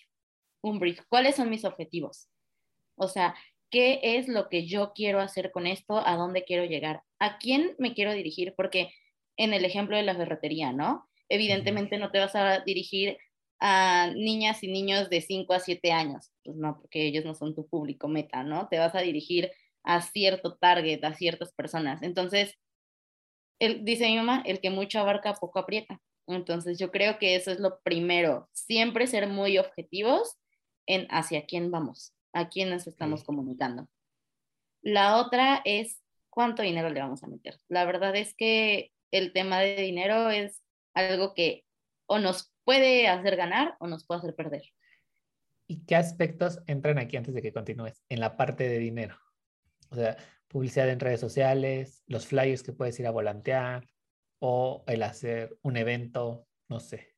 [0.62, 1.02] Un brief.
[1.10, 2.30] ¿Cuáles son mis objetivos?
[2.96, 3.36] O sea,
[3.70, 5.98] ¿qué es lo que yo quiero hacer con esto?
[6.06, 7.04] ¿A dónde quiero llegar?
[7.20, 8.54] ¿A quién me quiero dirigir?
[8.56, 8.92] Porque
[9.38, 11.10] en el ejemplo de la ferretería, ¿no?
[11.30, 13.18] Evidentemente no te vas a dirigir
[13.60, 17.56] a niñas y niños de 5 a 7 años, pues no, porque ellos no son
[17.56, 18.68] tu público meta, ¿no?
[18.68, 19.52] Te vas a dirigir
[19.84, 22.02] a cierto target, a ciertas personas.
[22.04, 22.58] Entonces,
[23.60, 26.02] el, dice mi mamá, el que mucho abarca, poco aprieta.
[26.28, 30.38] Entonces, yo creo que eso es lo primero, siempre ser muy objetivos
[30.86, 33.88] en hacia quién vamos, a quién nos estamos comunicando.
[34.82, 37.60] La otra es cuánto dinero le vamos a meter.
[37.68, 40.62] La verdad es que el tema de dinero es
[40.94, 41.66] algo que
[42.06, 44.64] o nos puede hacer ganar o nos puede hacer perder.
[45.68, 48.04] ¿Y qué aspectos entran aquí antes de que continúes?
[48.10, 49.18] En la parte de dinero.
[49.92, 50.18] O sea,
[50.50, 53.88] publicidad en redes sociales, los flyers que puedes ir a volantear
[54.40, 57.14] o el hacer un evento, no sé.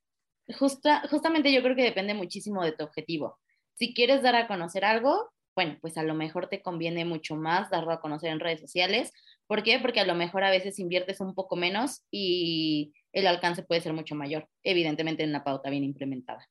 [0.60, 3.40] Justa, justamente yo creo que depende muchísimo de tu objetivo.
[3.74, 7.70] Si quieres dar a conocer algo, bueno, pues a lo mejor te conviene mucho más
[7.70, 9.12] darlo a conocer en redes sociales.
[9.48, 9.80] ¿Por qué?
[9.80, 13.94] Porque a lo mejor a veces inviertes un poco menos y el alcance puede ser
[13.94, 16.48] mucho mayor, evidentemente en una pauta bien implementada.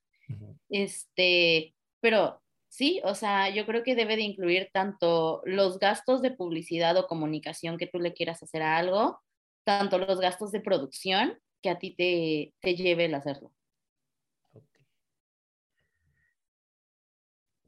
[0.69, 6.31] Este, pero sí, o sea, yo creo que debe de incluir tanto los gastos de
[6.31, 9.21] publicidad o comunicación que tú le quieras hacer a algo,
[9.65, 13.53] tanto los gastos de producción que a ti te, te lleve el hacerlo.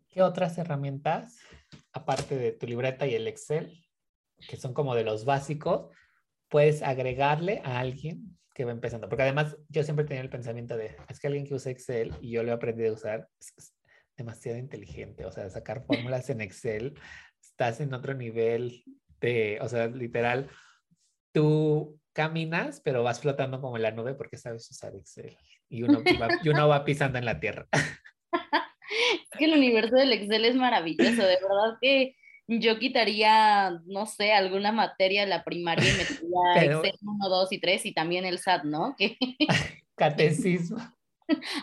[0.09, 1.39] ¿Qué otras herramientas,
[1.93, 3.85] aparte de tu libreta y el Excel,
[4.49, 5.91] que son como de los básicos,
[6.49, 9.09] puedes agregarle a alguien que va empezando?
[9.09, 12.31] Porque además yo siempre tenía el pensamiento de, es que alguien que usa Excel y
[12.31, 13.29] yo lo he aprendido a usar,
[14.23, 16.95] demasiado inteligente, o sea, sacar fórmulas en Excel,
[17.41, 18.85] estás en otro nivel
[19.21, 20.49] de, o sea, literal,
[21.33, 25.37] tú caminas, pero vas flotando como en la nube porque sabes usar Excel
[25.69, 26.03] y uno
[26.45, 27.67] y uno va pisando en la tierra.
[27.73, 32.15] Es que el universo del Excel es maravilloso, de verdad que
[32.47, 37.59] yo quitaría, no sé, alguna materia de la primaria y metería Excel 1, 2 y
[37.59, 38.95] 3 y también el SAT, ¿no?
[39.97, 40.79] Catecismo.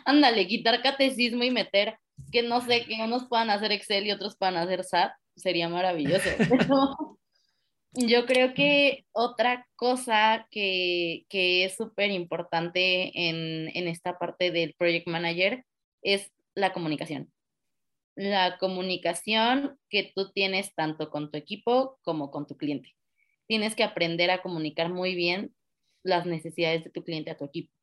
[0.05, 1.97] Ándale, quitar catecismo y meter
[2.31, 6.29] que no sé, que unos puedan hacer Excel y otros puedan hacer SAT, sería maravilloso.
[7.93, 14.75] yo creo que otra cosa que, que es súper importante en, en esta parte del
[14.77, 15.65] Project Manager
[16.01, 17.31] es la comunicación.
[18.15, 22.95] La comunicación que tú tienes tanto con tu equipo como con tu cliente.
[23.47, 25.55] Tienes que aprender a comunicar muy bien
[26.03, 27.73] las necesidades de tu cliente a tu equipo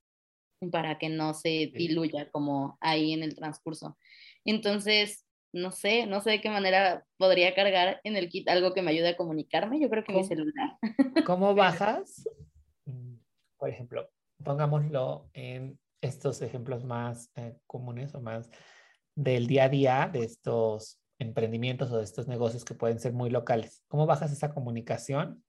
[0.70, 3.98] para que no se diluya como ahí en el transcurso.
[4.46, 8.82] Entonces, no sé, no sé de qué manera podría cargar en el kit algo que
[8.82, 9.80] me ayude a comunicarme.
[9.80, 10.78] Yo creo que mi celular.
[11.26, 12.28] ¿Cómo bajas?
[12.84, 13.16] Mm,
[13.58, 14.08] por ejemplo,
[14.42, 18.50] pongámoslo en estos ejemplos más eh, comunes o más
[19.14, 23.30] del día a día de estos emprendimientos o de estos negocios que pueden ser muy
[23.30, 23.82] locales.
[23.88, 25.42] ¿Cómo bajas esa comunicación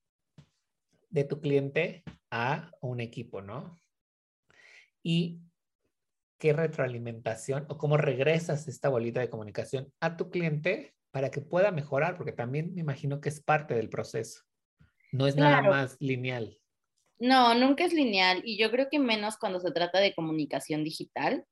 [1.09, 3.77] de tu cliente a un equipo, no?
[5.03, 5.41] Y
[6.37, 11.71] qué retroalimentación o cómo regresas esta bolita de comunicación a tu cliente para que pueda
[11.71, 14.41] mejorar, porque también me imagino que es parte del proceso.
[15.11, 16.59] No es nada más lineal.
[17.19, 21.45] No, nunca es lineal y yo creo que menos cuando se trata de comunicación digital,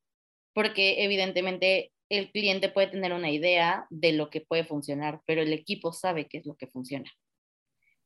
[0.53, 5.53] porque evidentemente el cliente puede tener una idea de lo que puede funcionar, pero el
[5.53, 7.09] equipo sabe qué es lo que funciona.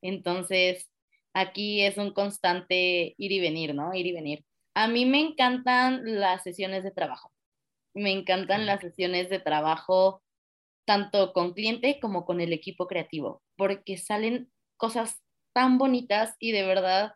[0.01, 0.89] Entonces,
[1.33, 3.93] aquí es un constante ir y venir, ¿no?
[3.93, 4.45] Ir y venir.
[4.79, 7.33] A mí me encantan las sesiones de trabajo.
[7.93, 10.23] Me encantan las sesiones de trabajo
[10.85, 15.21] tanto con cliente como con el equipo creativo, porque salen cosas
[15.51, 17.11] tan bonitas y de verdad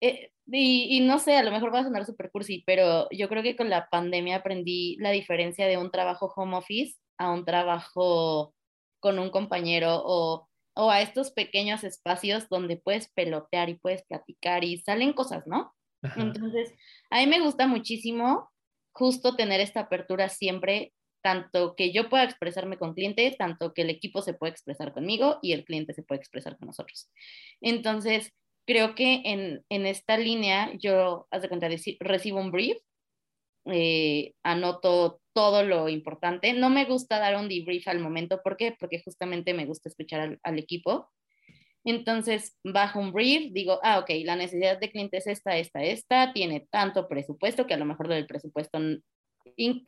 [0.00, 3.42] eh, y, no sé, a lo mejor va a sonar super cursi, pero yo creo
[3.42, 8.54] que con la pandemia aprendí la diferencia de un trabajo home office a un trabajo
[8.98, 14.64] con un compañero o, o a estos pequeños espacios donde puedes pelotear y puedes platicar
[14.64, 15.74] y salen cosas, ¿no?
[16.16, 16.74] Entonces,
[17.10, 18.50] a mí me gusta muchísimo
[18.92, 20.92] justo tener esta apertura siempre,
[21.22, 25.38] tanto que yo pueda expresarme con clientes, tanto que el equipo se pueda expresar conmigo
[25.42, 27.10] y el cliente se puede expresar con nosotros.
[27.60, 28.32] Entonces,
[28.66, 31.68] creo que en, en esta línea yo, haz de cuenta,
[32.00, 32.78] recibo un brief,
[33.66, 36.52] eh, anoto todo lo importante.
[36.52, 38.74] No me gusta dar un debrief al momento, ¿por qué?
[38.78, 41.08] Porque justamente me gusta escuchar al equipo
[41.84, 46.32] entonces, bajo un brief, digo, ah, ok, la necesidad de cliente es esta, esta, esta,
[46.32, 48.78] tiene tanto presupuesto que a lo mejor del presupuesto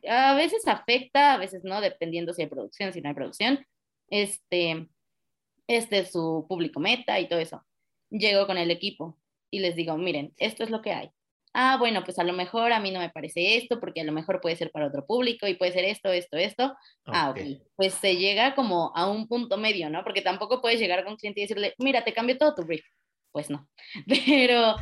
[0.09, 3.65] a veces afecta, a veces no, dependiendo si hay producción, si no hay producción.
[4.09, 4.87] Este,
[5.67, 7.63] este es su público meta y todo eso.
[8.09, 9.17] Llego con el equipo
[9.49, 11.11] y les digo, miren, esto es lo que hay
[11.55, 14.11] ah, bueno, pues a lo mejor a mí no me parece esto, porque a lo
[14.11, 16.75] mejor puede ser para otro público y puede ser esto, esto, esto.
[17.05, 17.39] Ah, ok.
[17.75, 20.03] Pues se llega como a un punto medio, ¿no?
[20.03, 22.85] Porque tampoco puedes llegar con un cliente y decirle, mira, te cambio todo tu brief.
[23.31, 23.69] Pues no.
[24.25, 24.75] Pero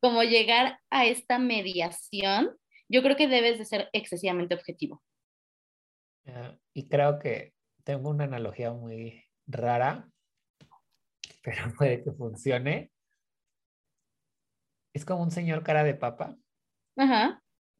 [0.00, 2.54] como llegar a esta mediación,
[2.88, 5.02] yo creo que debes de ser excesivamente objetivo.
[6.74, 7.54] y creo que
[7.84, 10.10] tengo una analogía muy rara,
[11.42, 12.92] pero puede que funcione
[14.92, 16.36] es como un señor cara de papa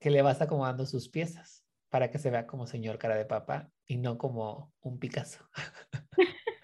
[0.01, 3.71] que le vas acomodando sus piezas para que se vea como señor cara de papa
[3.87, 5.49] y no como un Picasso.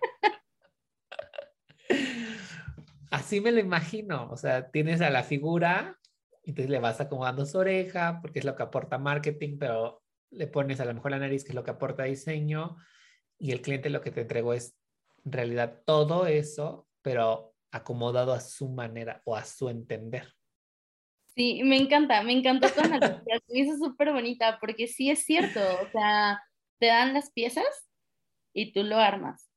[3.10, 5.98] Así me lo imagino, o sea, tienes a la figura,
[6.44, 10.46] y entonces le vas acomodando su oreja porque es lo que aporta marketing, pero le
[10.46, 12.76] pones a lo mejor la nariz que es lo que aporta diseño
[13.38, 14.76] y el cliente lo que te entregó es
[15.24, 20.32] en realidad todo eso, pero acomodado a su manera o a su entender.
[21.34, 25.60] Sí, me encanta, me encantó tu analogía, me hizo súper bonita porque sí es cierto,
[25.82, 26.40] o sea,
[26.78, 27.66] te dan las piezas
[28.52, 29.50] y tú lo armas.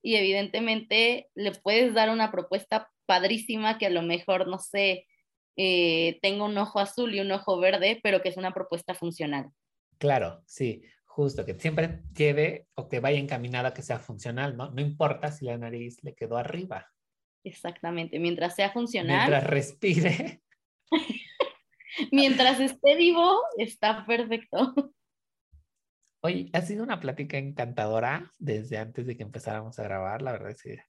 [0.00, 5.08] Y evidentemente le puedes dar una propuesta padrísima que a lo mejor, no sé,
[5.56, 9.50] eh, tenga un ojo azul y un ojo verde, pero que es una propuesta funcional.
[9.98, 14.70] Claro, sí, justo, que siempre lleve o que vaya encaminada a que sea funcional, ¿no?
[14.70, 16.93] No importa si la nariz le quedó arriba.
[17.44, 19.28] Exactamente, mientras sea funcional.
[19.28, 20.42] Mientras respire.
[22.12, 24.74] mientras esté vivo, está perfecto.
[26.22, 30.52] Oye, ha sido una plática encantadora desde antes de que empezáramos a grabar, la verdad
[30.52, 30.82] es que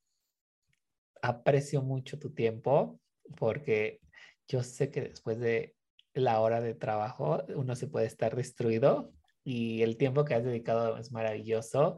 [1.21, 3.01] aprecio mucho tu tiempo
[3.35, 3.99] porque
[4.47, 5.75] yo sé que después de
[6.13, 9.11] la hora de trabajo uno se puede estar destruido
[9.43, 11.97] y el tiempo que has dedicado es maravilloso.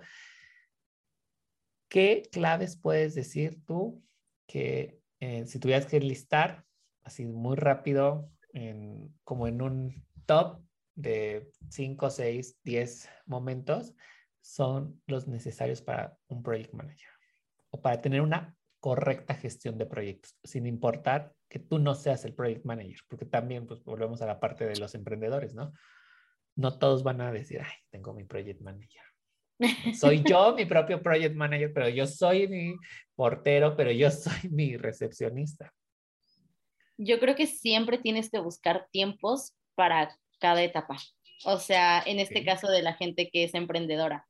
[1.90, 4.04] ¿Qué claves puedes decir tú
[4.48, 6.66] que eh, si tuvieras que listar
[7.04, 8.32] así muy rápido,
[9.24, 10.60] como en un top
[10.96, 13.94] de 5, 6, 10 momentos,
[14.42, 17.10] son los necesarios para un project manager
[17.70, 22.34] o para tener una correcta gestión de proyectos, sin importar que tú no seas el
[22.34, 25.74] project manager, porque también pues volvemos a la parte de los emprendedores, ¿no?
[26.56, 29.02] No todos van a decir, ay, tengo mi project manager.
[30.00, 32.76] Soy yo mi propio project manager, pero yo soy mi
[33.16, 35.74] portero, pero yo soy mi recepcionista
[36.98, 40.98] yo creo que siempre tienes que buscar tiempos para cada etapa.
[41.46, 44.28] O sea, en este caso de la gente que es emprendedora.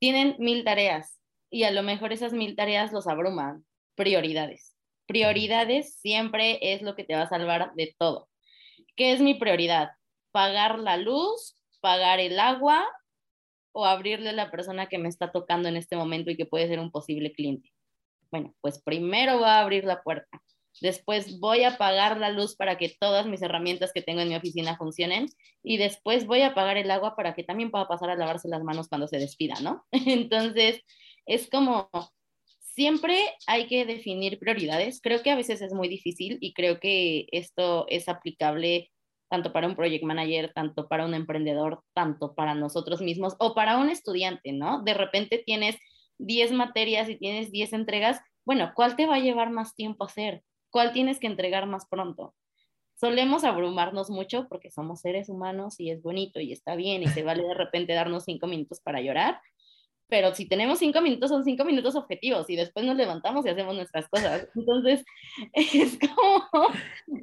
[0.00, 1.20] Tienen mil tareas
[1.50, 3.64] y a lo mejor esas mil tareas los abruman.
[3.94, 4.76] Prioridades.
[5.06, 8.28] Prioridades siempre es lo que te va a salvar de todo.
[8.96, 9.90] ¿Qué es mi prioridad?
[10.32, 12.86] Pagar la luz, pagar el agua
[13.78, 16.68] o abrirle a la persona que me está tocando en este momento y que puede
[16.68, 17.72] ser un posible cliente.
[18.30, 20.42] Bueno, pues primero va a abrir la puerta
[20.80, 24.36] después voy a apagar la luz para que todas mis herramientas que tengo en mi
[24.36, 25.26] oficina funcionen
[25.62, 28.62] y después voy a apagar el agua para que también pueda pasar a lavarse las
[28.62, 29.84] manos cuando se despida, ¿no?
[29.92, 30.82] Entonces,
[31.26, 31.90] es como,
[32.60, 35.00] siempre hay que definir prioridades.
[35.02, 38.90] Creo que a veces es muy difícil y creo que esto es aplicable
[39.28, 43.78] tanto para un project manager, tanto para un emprendedor, tanto para nosotros mismos o para
[43.78, 44.82] un estudiante, ¿no?
[44.82, 45.76] De repente tienes
[46.18, 50.42] 10 materias y tienes 10 entregas, bueno, ¿cuál te va a llevar más tiempo hacer?
[50.70, 52.34] ¿Cuál tienes que entregar más pronto?
[52.94, 57.22] Solemos abrumarnos mucho porque somos seres humanos y es bonito y está bien y se
[57.22, 59.40] vale de repente darnos cinco minutos para llorar,
[60.08, 63.74] pero si tenemos cinco minutos son cinco minutos objetivos y después nos levantamos y hacemos
[63.74, 64.48] nuestras cosas.
[64.54, 65.04] Entonces,
[65.52, 66.68] es como,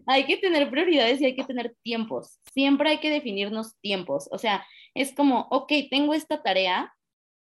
[0.07, 2.39] hay que tener prioridades y hay que tener tiempos.
[2.53, 4.27] Siempre hay que definirnos tiempos.
[4.31, 6.93] O sea, es como, ok, tengo esta tarea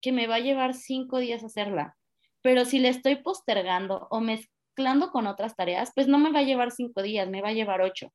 [0.01, 1.97] que me va a llevar cinco días hacerla,
[2.41, 4.39] pero si la estoy postergando o me
[5.11, 7.81] con otras tareas, pues no me va a llevar cinco días, me va a llevar
[7.81, 8.13] ocho.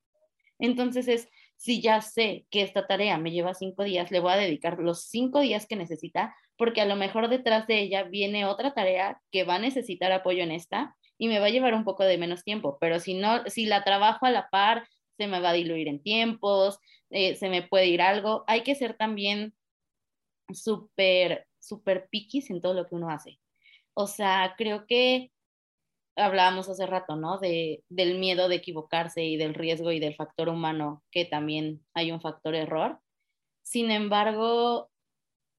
[0.58, 4.36] Entonces es, si ya sé que esta tarea me lleva cinco días, le voy a
[4.36, 8.74] dedicar los cinco días que necesita, porque a lo mejor detrás de ella viene otra
[8.74, 12.04] tarea que va a necesitar apoyo en esta y me va a llevar un poco
[12.04, 14.86] de menos tiempo, pero si no, si la trabajo a la par,
[15.16, 16.78] se me va a diluir en tiempos,
[17.10, 18.44] eh, se me puede ir algo.
[18.46, 19.54] Hay que ser también
[20.52, 23.38] súper, súper piquis en todo lo que uno hace.
[23.94, 25.30] O sea, creo que
[26.16, 27.38] hablábamos hace rato, ¿no?
[27.38, 32.12] De, del miedo de equivocarse y del riesgo y del factor humano, que también hay
[32.12, 33.00] un factor error.
[33.62, 34.90] Sin embargo,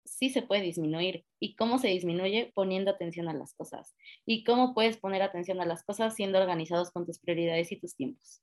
[0.06, 1.26] sí se puede disminuir.
[1.40, 2.52] ¿Y cómo se disminuye?
[2.56, 3.96] Poniendo atención a las cosas.
[4.26, 7.96] ¿Y cómo puedes poner atención a las cosas siendo organizados con tus prioridades y tus
[7.96, 8.42] tiempos?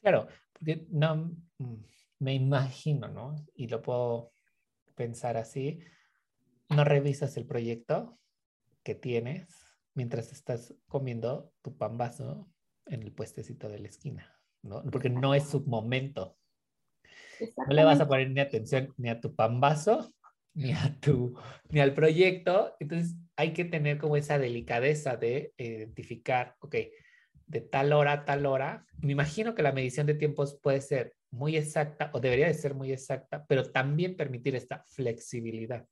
[0.00, 1.84] Claro, porque no mm,
[2.18, 3.36] me imagino, ¿no?
[3.54, 4.32] Y lo puedo
[4.94, 5.80] pensar así.
[6.68, 8.18] No revisas el proyecto
[8.82, 9.48] que tienes
[9.94, 12.50] mientras estás comiendo tu pan vaso
[12.86, 14.82] en el puestecito de la esquina, ¿no?
[14.90, 16.36] Porque no es su momento.
[17.68, 20.12] No le vas a poner ni atención ni a tu pan vaso
[20.54, 21.38] ni a tu,
[21.70, 22.76] ni al proyecto.
[22.80, 26.76] Entonces hay que tener como esa delicadeza de identificar, ok,
[27.46, 28.86] de tal hora a tal hora.
[28.98, 32.74] Me imagino que la medición de tiempos puede ser muy exacta o debería de ser
[32.74, 35.86] muy exacta, pero también permitir esta flexibilidad.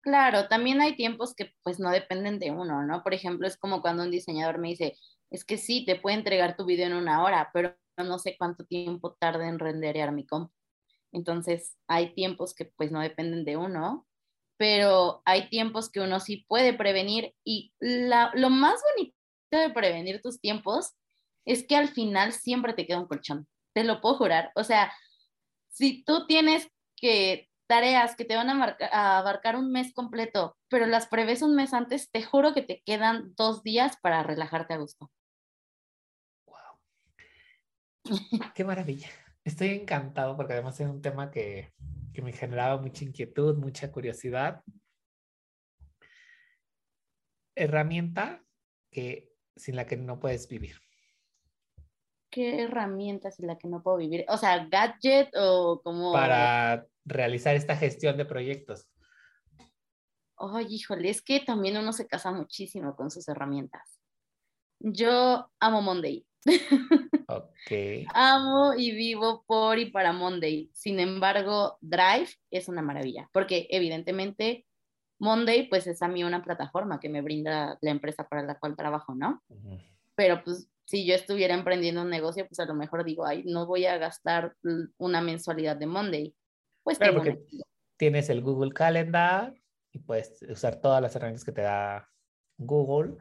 [0.00, 3.02] Claro, también hay tiempos que pues no dependen de uno, ¿no?
[3.02, 4.98] Por ejemplo, es como cuando un diseñador me dice,
[5.30, 8.66] es que sí, te puede entregar tu video en una hora, pero no sé cuánto
[8.66, 10.52] tiempo tarda en renderear mi comp.
[11.14, 14.06] Entonces, hay tiempos que pues no dependen de uno,
[14.56, 19.14] pero hay tiempos que uno sí puede prevenir y lo más bonito
[19.50, 20.94] de prevenir tus tiempos
[21.46, 24.50] es que al final siempre te queda un colchón, te lo puedo jurar.
[24.56, 24.92] O sea,
[25.68, 30.86] si tú tienes que tareas que te van a, a, abarcar un mes completo, pero
[30.86, 34.78] las prevés un mes antes, te juro que te quedan dos días para relajarte a
[34.78, 35.10] gusto.
[36.46, 36.80] ¡Wow!
[38.54, 39.23] ¡Qué maravilla!
[39.44, 41.74] Estoy encantado porque además es un tema que,
[42.14, 44.62] que me generaba mucha inquietud, mucha curiosidad.
[47.54, 48.42] Herramienta
[48.90, 50.76] que, sin la que no puedes vivir.
[52.30, 54.24] ¿Qué herramienta sin la que no puedo vivir?
[54.28, 56.12] O sea, gadget o como...
[56.12, 58.88] Para realizar esta gestión de proyectos.
[60.36, 64.00] Ay, híjole, es que también uno se casa muchísimo con sus herramientas.
[64.80, 66.26] Yo amo Monday.
[67.28, 68.06] Ok.
[68.12, 70.70] Amo y vivo por y para Monday.
[70.74, 74.66] Sin embargo, Drive es una maravilla, porque evidentemente
[75.18, 78.76] Monday pues es a mí una plataforma que me brinda la empresa para la cual
[78.76, 79.42] trabajo, ¿no?
[80.14, 83.66] Pero pues si yo estuviera emprendiendo un negocio, pues a lo mejor digo, ay, no
[83.66, 84.54] voy a gastar
[84.98, 86.34] una mensualidad de Monday.
[86.82, 87.42] Pues porque
[87.96, 89.54] tienes el Google Calendar
[89.92, 92.08] y puedes usar todas las herramientas que te da
[92.58, 93.16] Google,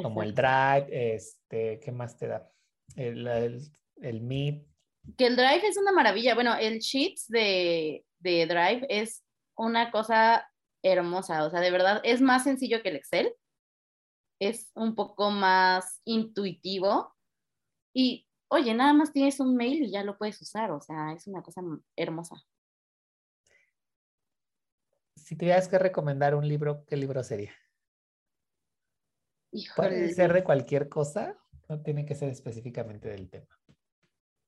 [0.00, 2.48] como el Drive, este, ¿qué más te da?
[2.96, 4.66] El, el, Meet.
[5.16, 6.34] Que el Drive es una maravilla.
[6.34, 9.24] Bueno, el Sheets de, de Drive es
[9.56, 10.48] una cosa
[10.82, 11.44] hermosa.
[11.44, 13.34] O sea, de verdad, es más sencillo que el Excel.
[14.40, 17.14] Es un poco más intuitivo.
[17.92, 20.70] Y, oye, nada más tienes un mail y ya lo puedes usar.
[20.70, 21.62] O sea, es una cosa
[21.96, 22.36] hermosa.
[25.16, 27.52] Si tuvieras que recomendar un libro, ¿qué libro sería?
[29.76, 31.36] Puede ser de cualquier cosa.
[31.68, 33.46] No tiene que ser específicamente del tema.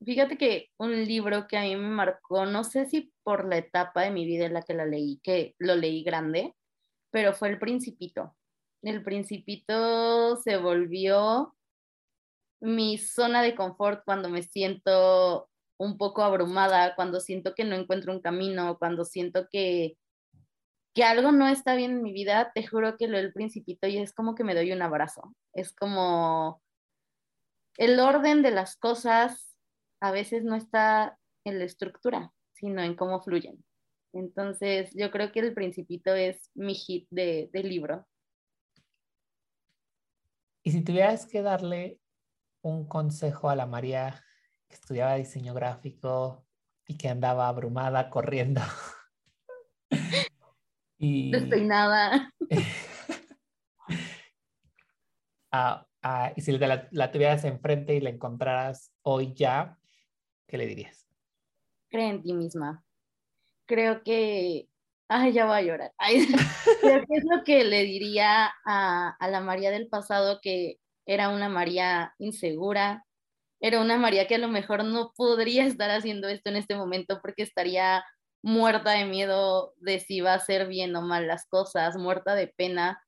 [0.03, 4.03] Fíjate que un libro que a mí me marcó, no sé si por la etapa
[4.03, 6.55] de mi vida en la que la leí, que lo leí grande,
[7.11, 8.35] pero fue El Principito.
[8.83, 11.55] El Principito se volvió
[12.61, 18.13] mi zona de confort cuando me siento un poco abrumada, cuando siento que no encuentro
[18.13, 19.99] un camino, cuando siento que,
[20.95, 23.99] que algo no está bien en mi vida, te juro que lo del principito y
[23.99, 25.35] es como que me doy un abrazo.
[25.53, 26.63] Es como
[27.77, 29.57] el orden de las cosas
[30.01, 33.65] a veces no está en la estructura, sino en cómo fluyen.
[34.13, 38.07] Entonces, yo creo que el principito es mi hit de, libro.
[40.63, 42.01] Y si tuvieras que darle
[42.63, 44.25] un consejo a la María
[44.69, 46.47] que estudiaba diseño gráfico
[46.87, 48.61] y que andaba abrumada corriendo.
[50.99, 51.31] y...
[51.31, 52.33] Despeinada.
[56.03, 59.79] a, y si la, la, tuvieras enfrente y la encontraras hoy ya,
[60.47, 61.07] ¿qué le dirías?
[61.89, 62.85] Cree en ti misma.
[63.67, 64.69] Creo que,
[65.09, 65.93] ay, ya voy a llorar.
[66.81, 71.29] creo que es lo que le diría a, a la María del pasado, que era
[71.29, 73.07] una María insegura,
[73.61, 77.21] era una María que a lo mejor no podría estar haciendo esto en este momento
[77.21, 78.05] porque estaría
[78.43, 82.49] muerta de miedo de si va a hacer bien o mal las cosas, muerta de
[82.49, 83.03] pena.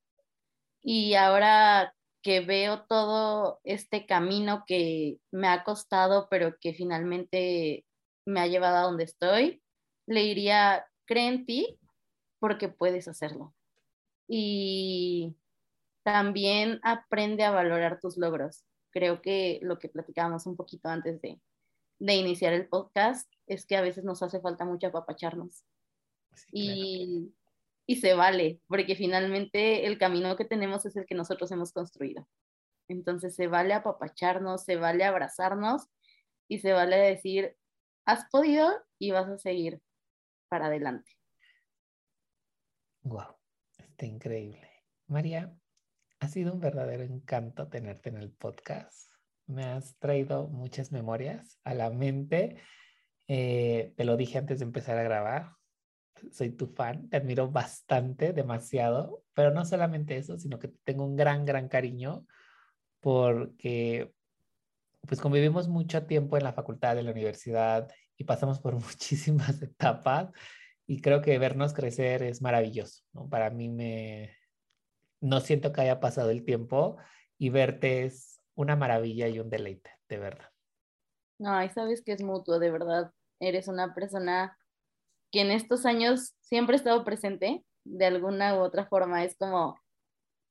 [0.82, 7.85] Y ahora que veo todo este camino que me ha costado, pero que finalmente
[8.25, 9.62] me ha llevado a donde estoy,
[10.07, 11.79] le diría, cree en ti
[12.39, 13.55] porque puedes hacerlo.
[14.29, 15.37] Y
[16.05, 18.64] también aprende a valorar tus logros.
[18.91, 21.41] Creo que lo que platicábamos un poquito antes de,
[21.99, 25.64] de iniciar el podcast es que a veces nos hace falta mucho apapacharnos.
[26.53, 27.33] y,
[27.87, 32.28] y se vale, porque finalmente el camino que tenemos es el que nosotros hemos construido.
[32.89, 35.89] Entonces se vale apapacharnos, se vale abrazarnos
[36.49, 37.57] y se vale decir,
[38.05, 39.80] has podido y vas a seguir
[40.49, 41.11] para adelante.
[43.03, 43.37] Wow,
[43.78, 44.68] está increíble.
[45.07, 45.53] María,
[46.20, 49.11] ha sido un verdadero encanto tenerte en el podcast.
[49.47, 52.59] Me has traído muchas memorias a la mente.
[53.26, 55.57] Eh, te lo dije antes de empezar a grabar.
[56.31, 61.16] Soy tu fan, te admiro bastante, demasiado, pero no solamente eso, sino que tengo un
[61.16, 62.27] gran, gran cariño
[63.01, 64.14] porque
[65.07, 70.31] pues convivimos mucho tiempo en la facultad, de la universidad y pasamos por muchísimas etapas
[70.87, 73.29] y creo que vernos crecer es maravilloso, ¿no?
[73.29, 74.37] Para mí me,
[75.20, 76.99] no siento que haya pasado el tiempo
[77.39, 80.51] y verte es una maravilla y un deleite, de verdad.
[81.39, 83.12] No, sabes que es mutuo, de verdad.
[83.41, 84.57] Eres una persona
[85.33, 89.24] que en estos años siempre ha estado presente, de alguna u otra forma.
[89.24, 89.80] Es como,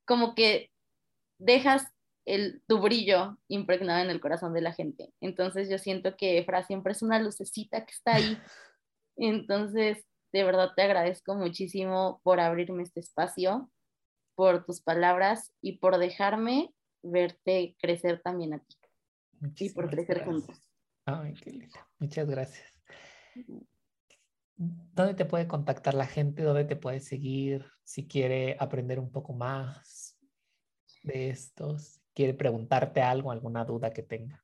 [0.05, 0.71] como que
[1.37, 1.85] dejas
[2.25, 5.13] el, tu brillo impregnado en el corazón de la gente.
[5.21, 8.37] Entonces yo siento que Efra siempre es una lucecita que está ahí.
[9.17, 13.69] Entonces, de verdad te agradezco muchísimo por abrirme este espacio,
[14.35, 16.73] por tus palabras y por dejarme
[17.03, 18.75] verte crecer también a ti.
[19.59, 20.57] y por crecer juntos.
[21.05, 21.79] Ay, qué lindo.
[21.99, 22.71] Muchas gracias.
[24.93, 26.43] ¿Dónde te puede contactar la gente?
[26.43, 27.65] ¿Dónde te puede seguir?
[27.83, 30.17] Si quiere aprender un poco más
[31.03, 34.43] de estos quiere preguntarte algo, alguna duda que tenga?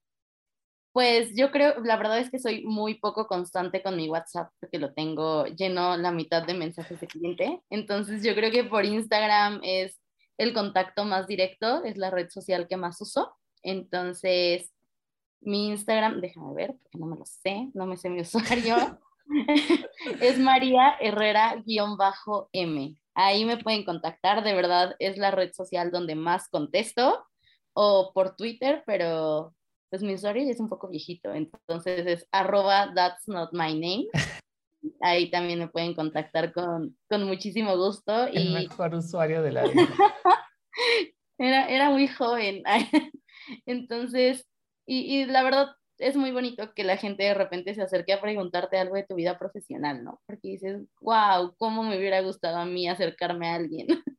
[0.92, 4.80] Pues yo creo, la verdad es que soy muy poco constante con mi WhatsApp porque
[4.80, 7.62] lo tengo lleno la mitad de mensajes de cliente.
[7.70, 10.00] Entonces yo creo que por Instagram es
[10.40, 13.36] el contacto más directo, es la red social que más uso.
[13.62, 14.74] Entonces
[15.42, 19.00] mi Instagram, déjame ver porque no me lo sé, no me sé mi usuario.
[20.22, 21.66] Es María Herrera-M.
[23.16, 27.26] Ahí me pueden contactar, de verdad es la red social donde más contesto
[27.74, 29.56] o por Twitter, pero
[29.90, 34.08] pues mi usuario ya es un poco viejito, entonces es arroba that's not my name.
[35.02, 38.28] Ahí también me pueden contactar con, con muchísimo gusto.
[38.28, 39.88] El mejor usuario de la vida.
[41.38, 42.64] era, era muy joven.
[43.66, 44.48] entonces,
[44.86, 48.22] y, y la verdad es muy bonito que la gente de repente se acerque a
[48.22, 50.22] preguntarte algo de tu vida profesional, ¿no?
[50.26, 53.88] Porque dices, wow, ¿cómo me hubiera gustado a mí acercarme a alguien?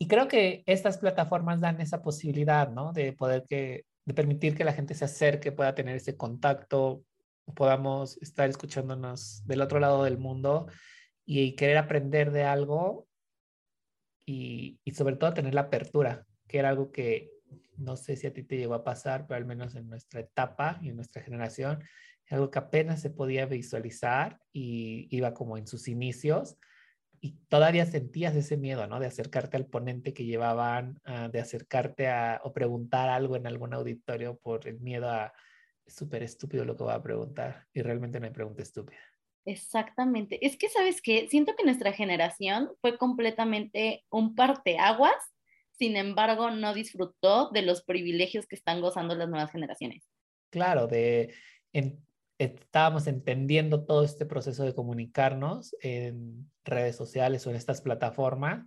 [0.00, 2.92] Y creo que estas plataformas dan esa posibilidad, ¿no?
[2.92, 7.02] De poder que, de permitir que la gente se acerque, pueda tener ese contacto,
[7.56, 10.68] podamos estar escuchándonos del otro lado del mundo
[11.26, 13.08] y querer aprender de algo
[14.24, 17.32] y, y sobre todo tener la apertura, que era algo que
[17.76, 20.78] no sé si a ti te llegó a pasar, pero al menos en nuestra etapa
[20.82, 21.82] y en nuestra generación,
[22.30, 26.58] algo que apenas se podía visualizar y iba como en sus inicios
[27.20, 29.00] y todavía sentías ese miedo, ¿no?
[29.00, 33.74] De acercarte al ponente que llevaban, uh, de acercarte a o preguntar algo en algún
[33.74, 35.32] auditorio por el miedo a
[35.86, 39.00] súper estúpido lo que va a preguntar y realmente me pregunta estúpida.
[39.46, 40.44] Exactamente.
[40.46, 41.26] Es que, ¿sabes qué?
[41.30, 45.16] Siento que nuestra generación fue completamente un parteaguas,
[45.78, 50.10] sin embargo, no disfrutó de los privilegios que están gozando las nuevas generaciones.
[50.50, 51.34] Claro, de
[51.72, 52.04] en,
[52.38, 58.66] estábamos entendiendo todo este proceso de comunicarnos en redes sociales o en estas plataformas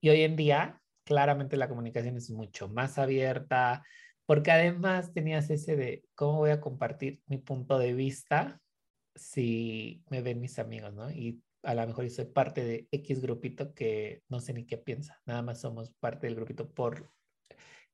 [0.00, 3.82] y hoy en día claramente la comunicación es mucho más abierta
[4.26, 8.60] porque además tenías ese de cómo voy a compartir mi punto de vista
[9.14, 11.10] si me ven mis amigos, ¿no?
[11.62, 15.20] A lo mejor yo soy parte de X grupito que no sé ni qué piensa,
[15.26, 17.10] nada más somos parte del grupito por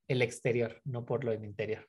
[0.09, 1.89] el exterior, no por lo interior.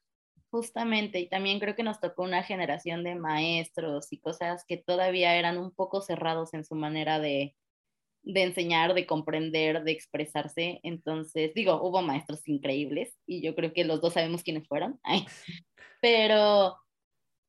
[0.49, 5.35] Justamente, y también creo que nos tocó una generación de maestros y cosas que todavía
[5.35, 7.55] eran un poco cerrados en su manera de,
[8.23, 10.79] de enseñar, de comprender, de expresarse.
[10.83, 14.99] Entonces, digo, hubo maestros increíbles y yo creo que los dos sabemos quiénes fueron,
[16.01, 16.77] pero,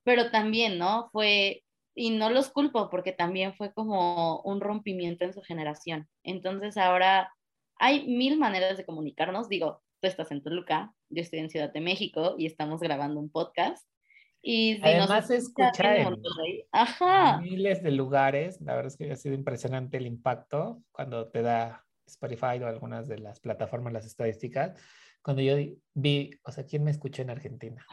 [0.05, 1.09] pero también, ¿no?
[1.13, 1.63] Fue,
[1.99, 6.09] y no los culpo porque también fue como un rompimiento en su generación.
[6.23, 7.35] Entonces ahora
[7.77, 11.81] hay mil maneras de comunicarnos, digo, tú estás en Toluca, yo estoy en Ciudad de
[11.81, 13.85] México y estamos grabando un podcast.
[14.41, 16.23] Y Además se escucha en
[16.71, 17.41] Ajá.
[17.41, 18.61] miles de lugares.
[18.61, 23.09] La verdad es que ha sido impresionante el impacto cuando te da Spotify o algunas
[23.09, 24.81] de las plataformas las estadísticas.
[25.21, 25.57] Cuando yo
[25.95, 27.85] vi, o sea, ¿quién me escuchó en Argentina?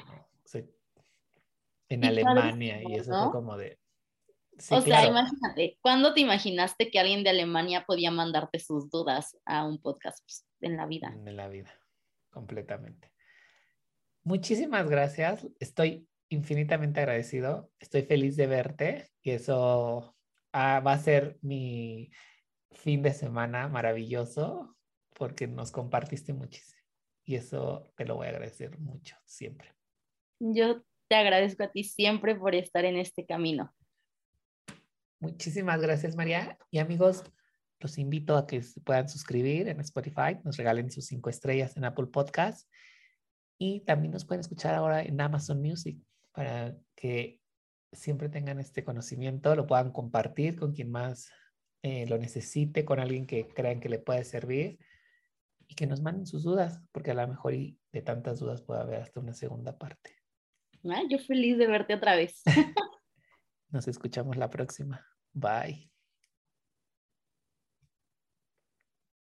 [1.89, 3.79] en Alemania y eso fue como de...
[4.69, 9.65] o sea, imagínate, ¿cuándo te imaginaste que alguien de Alemania podía mandarte sus dudas a
[9.65, 11.13] un podcast pues, en la vida?
[11.13, 11.71] En la vida
[12.29, 13.11] completamente.
[14.23, 15.47] Muchísimas gracias.
[15.59, 17.71] Estoy infinitamente agradecido.
[17.79, 20.15] Estoy feliz de verte y eso
[20.51, 22.11] ah, va a ser mi
[22.71, 24.75] fin de semana maravilloso
[25.13, 26.75] porque nos compartiste muchísimo
[27.23, 29.73] y eso te lo voy a agradecer mucho siempre.
[30.39, 33.73] Yo te agradezco a ti siempre por estar en este camino.
[35.20, 36.57] Muchísimas gracias, María.
[36.72, 37.24] Y amigos,
[37.80, 41.86] los invito a que se puedan suscribir en Spotify, nos regalen sus cinco estrellas en
[41.86, 42.70] Apple Podcast
[43.57, 45.97] y también nos pueden escuchar ahora en Amazon Music
[46.32, 47.39] para que
[47.91, 51.30] siempre tengan este conocimiento, lo puedan compartir con quien más
[51.82, 54.80] eh, lo necesite, con alguien que crean que le puede servir
[55.68, 58.82] y que nos manden sus dudas, porque a lo mejor y de tantas dudas puede
[58.82, 60.11] haber hasta una segunda parte.
[60.89, 62.41] Ah, yo feliz de verte otra vez.
[63.76, 65.05] Nos escuchamos la próxima.
[65.34, 65.94] Bye.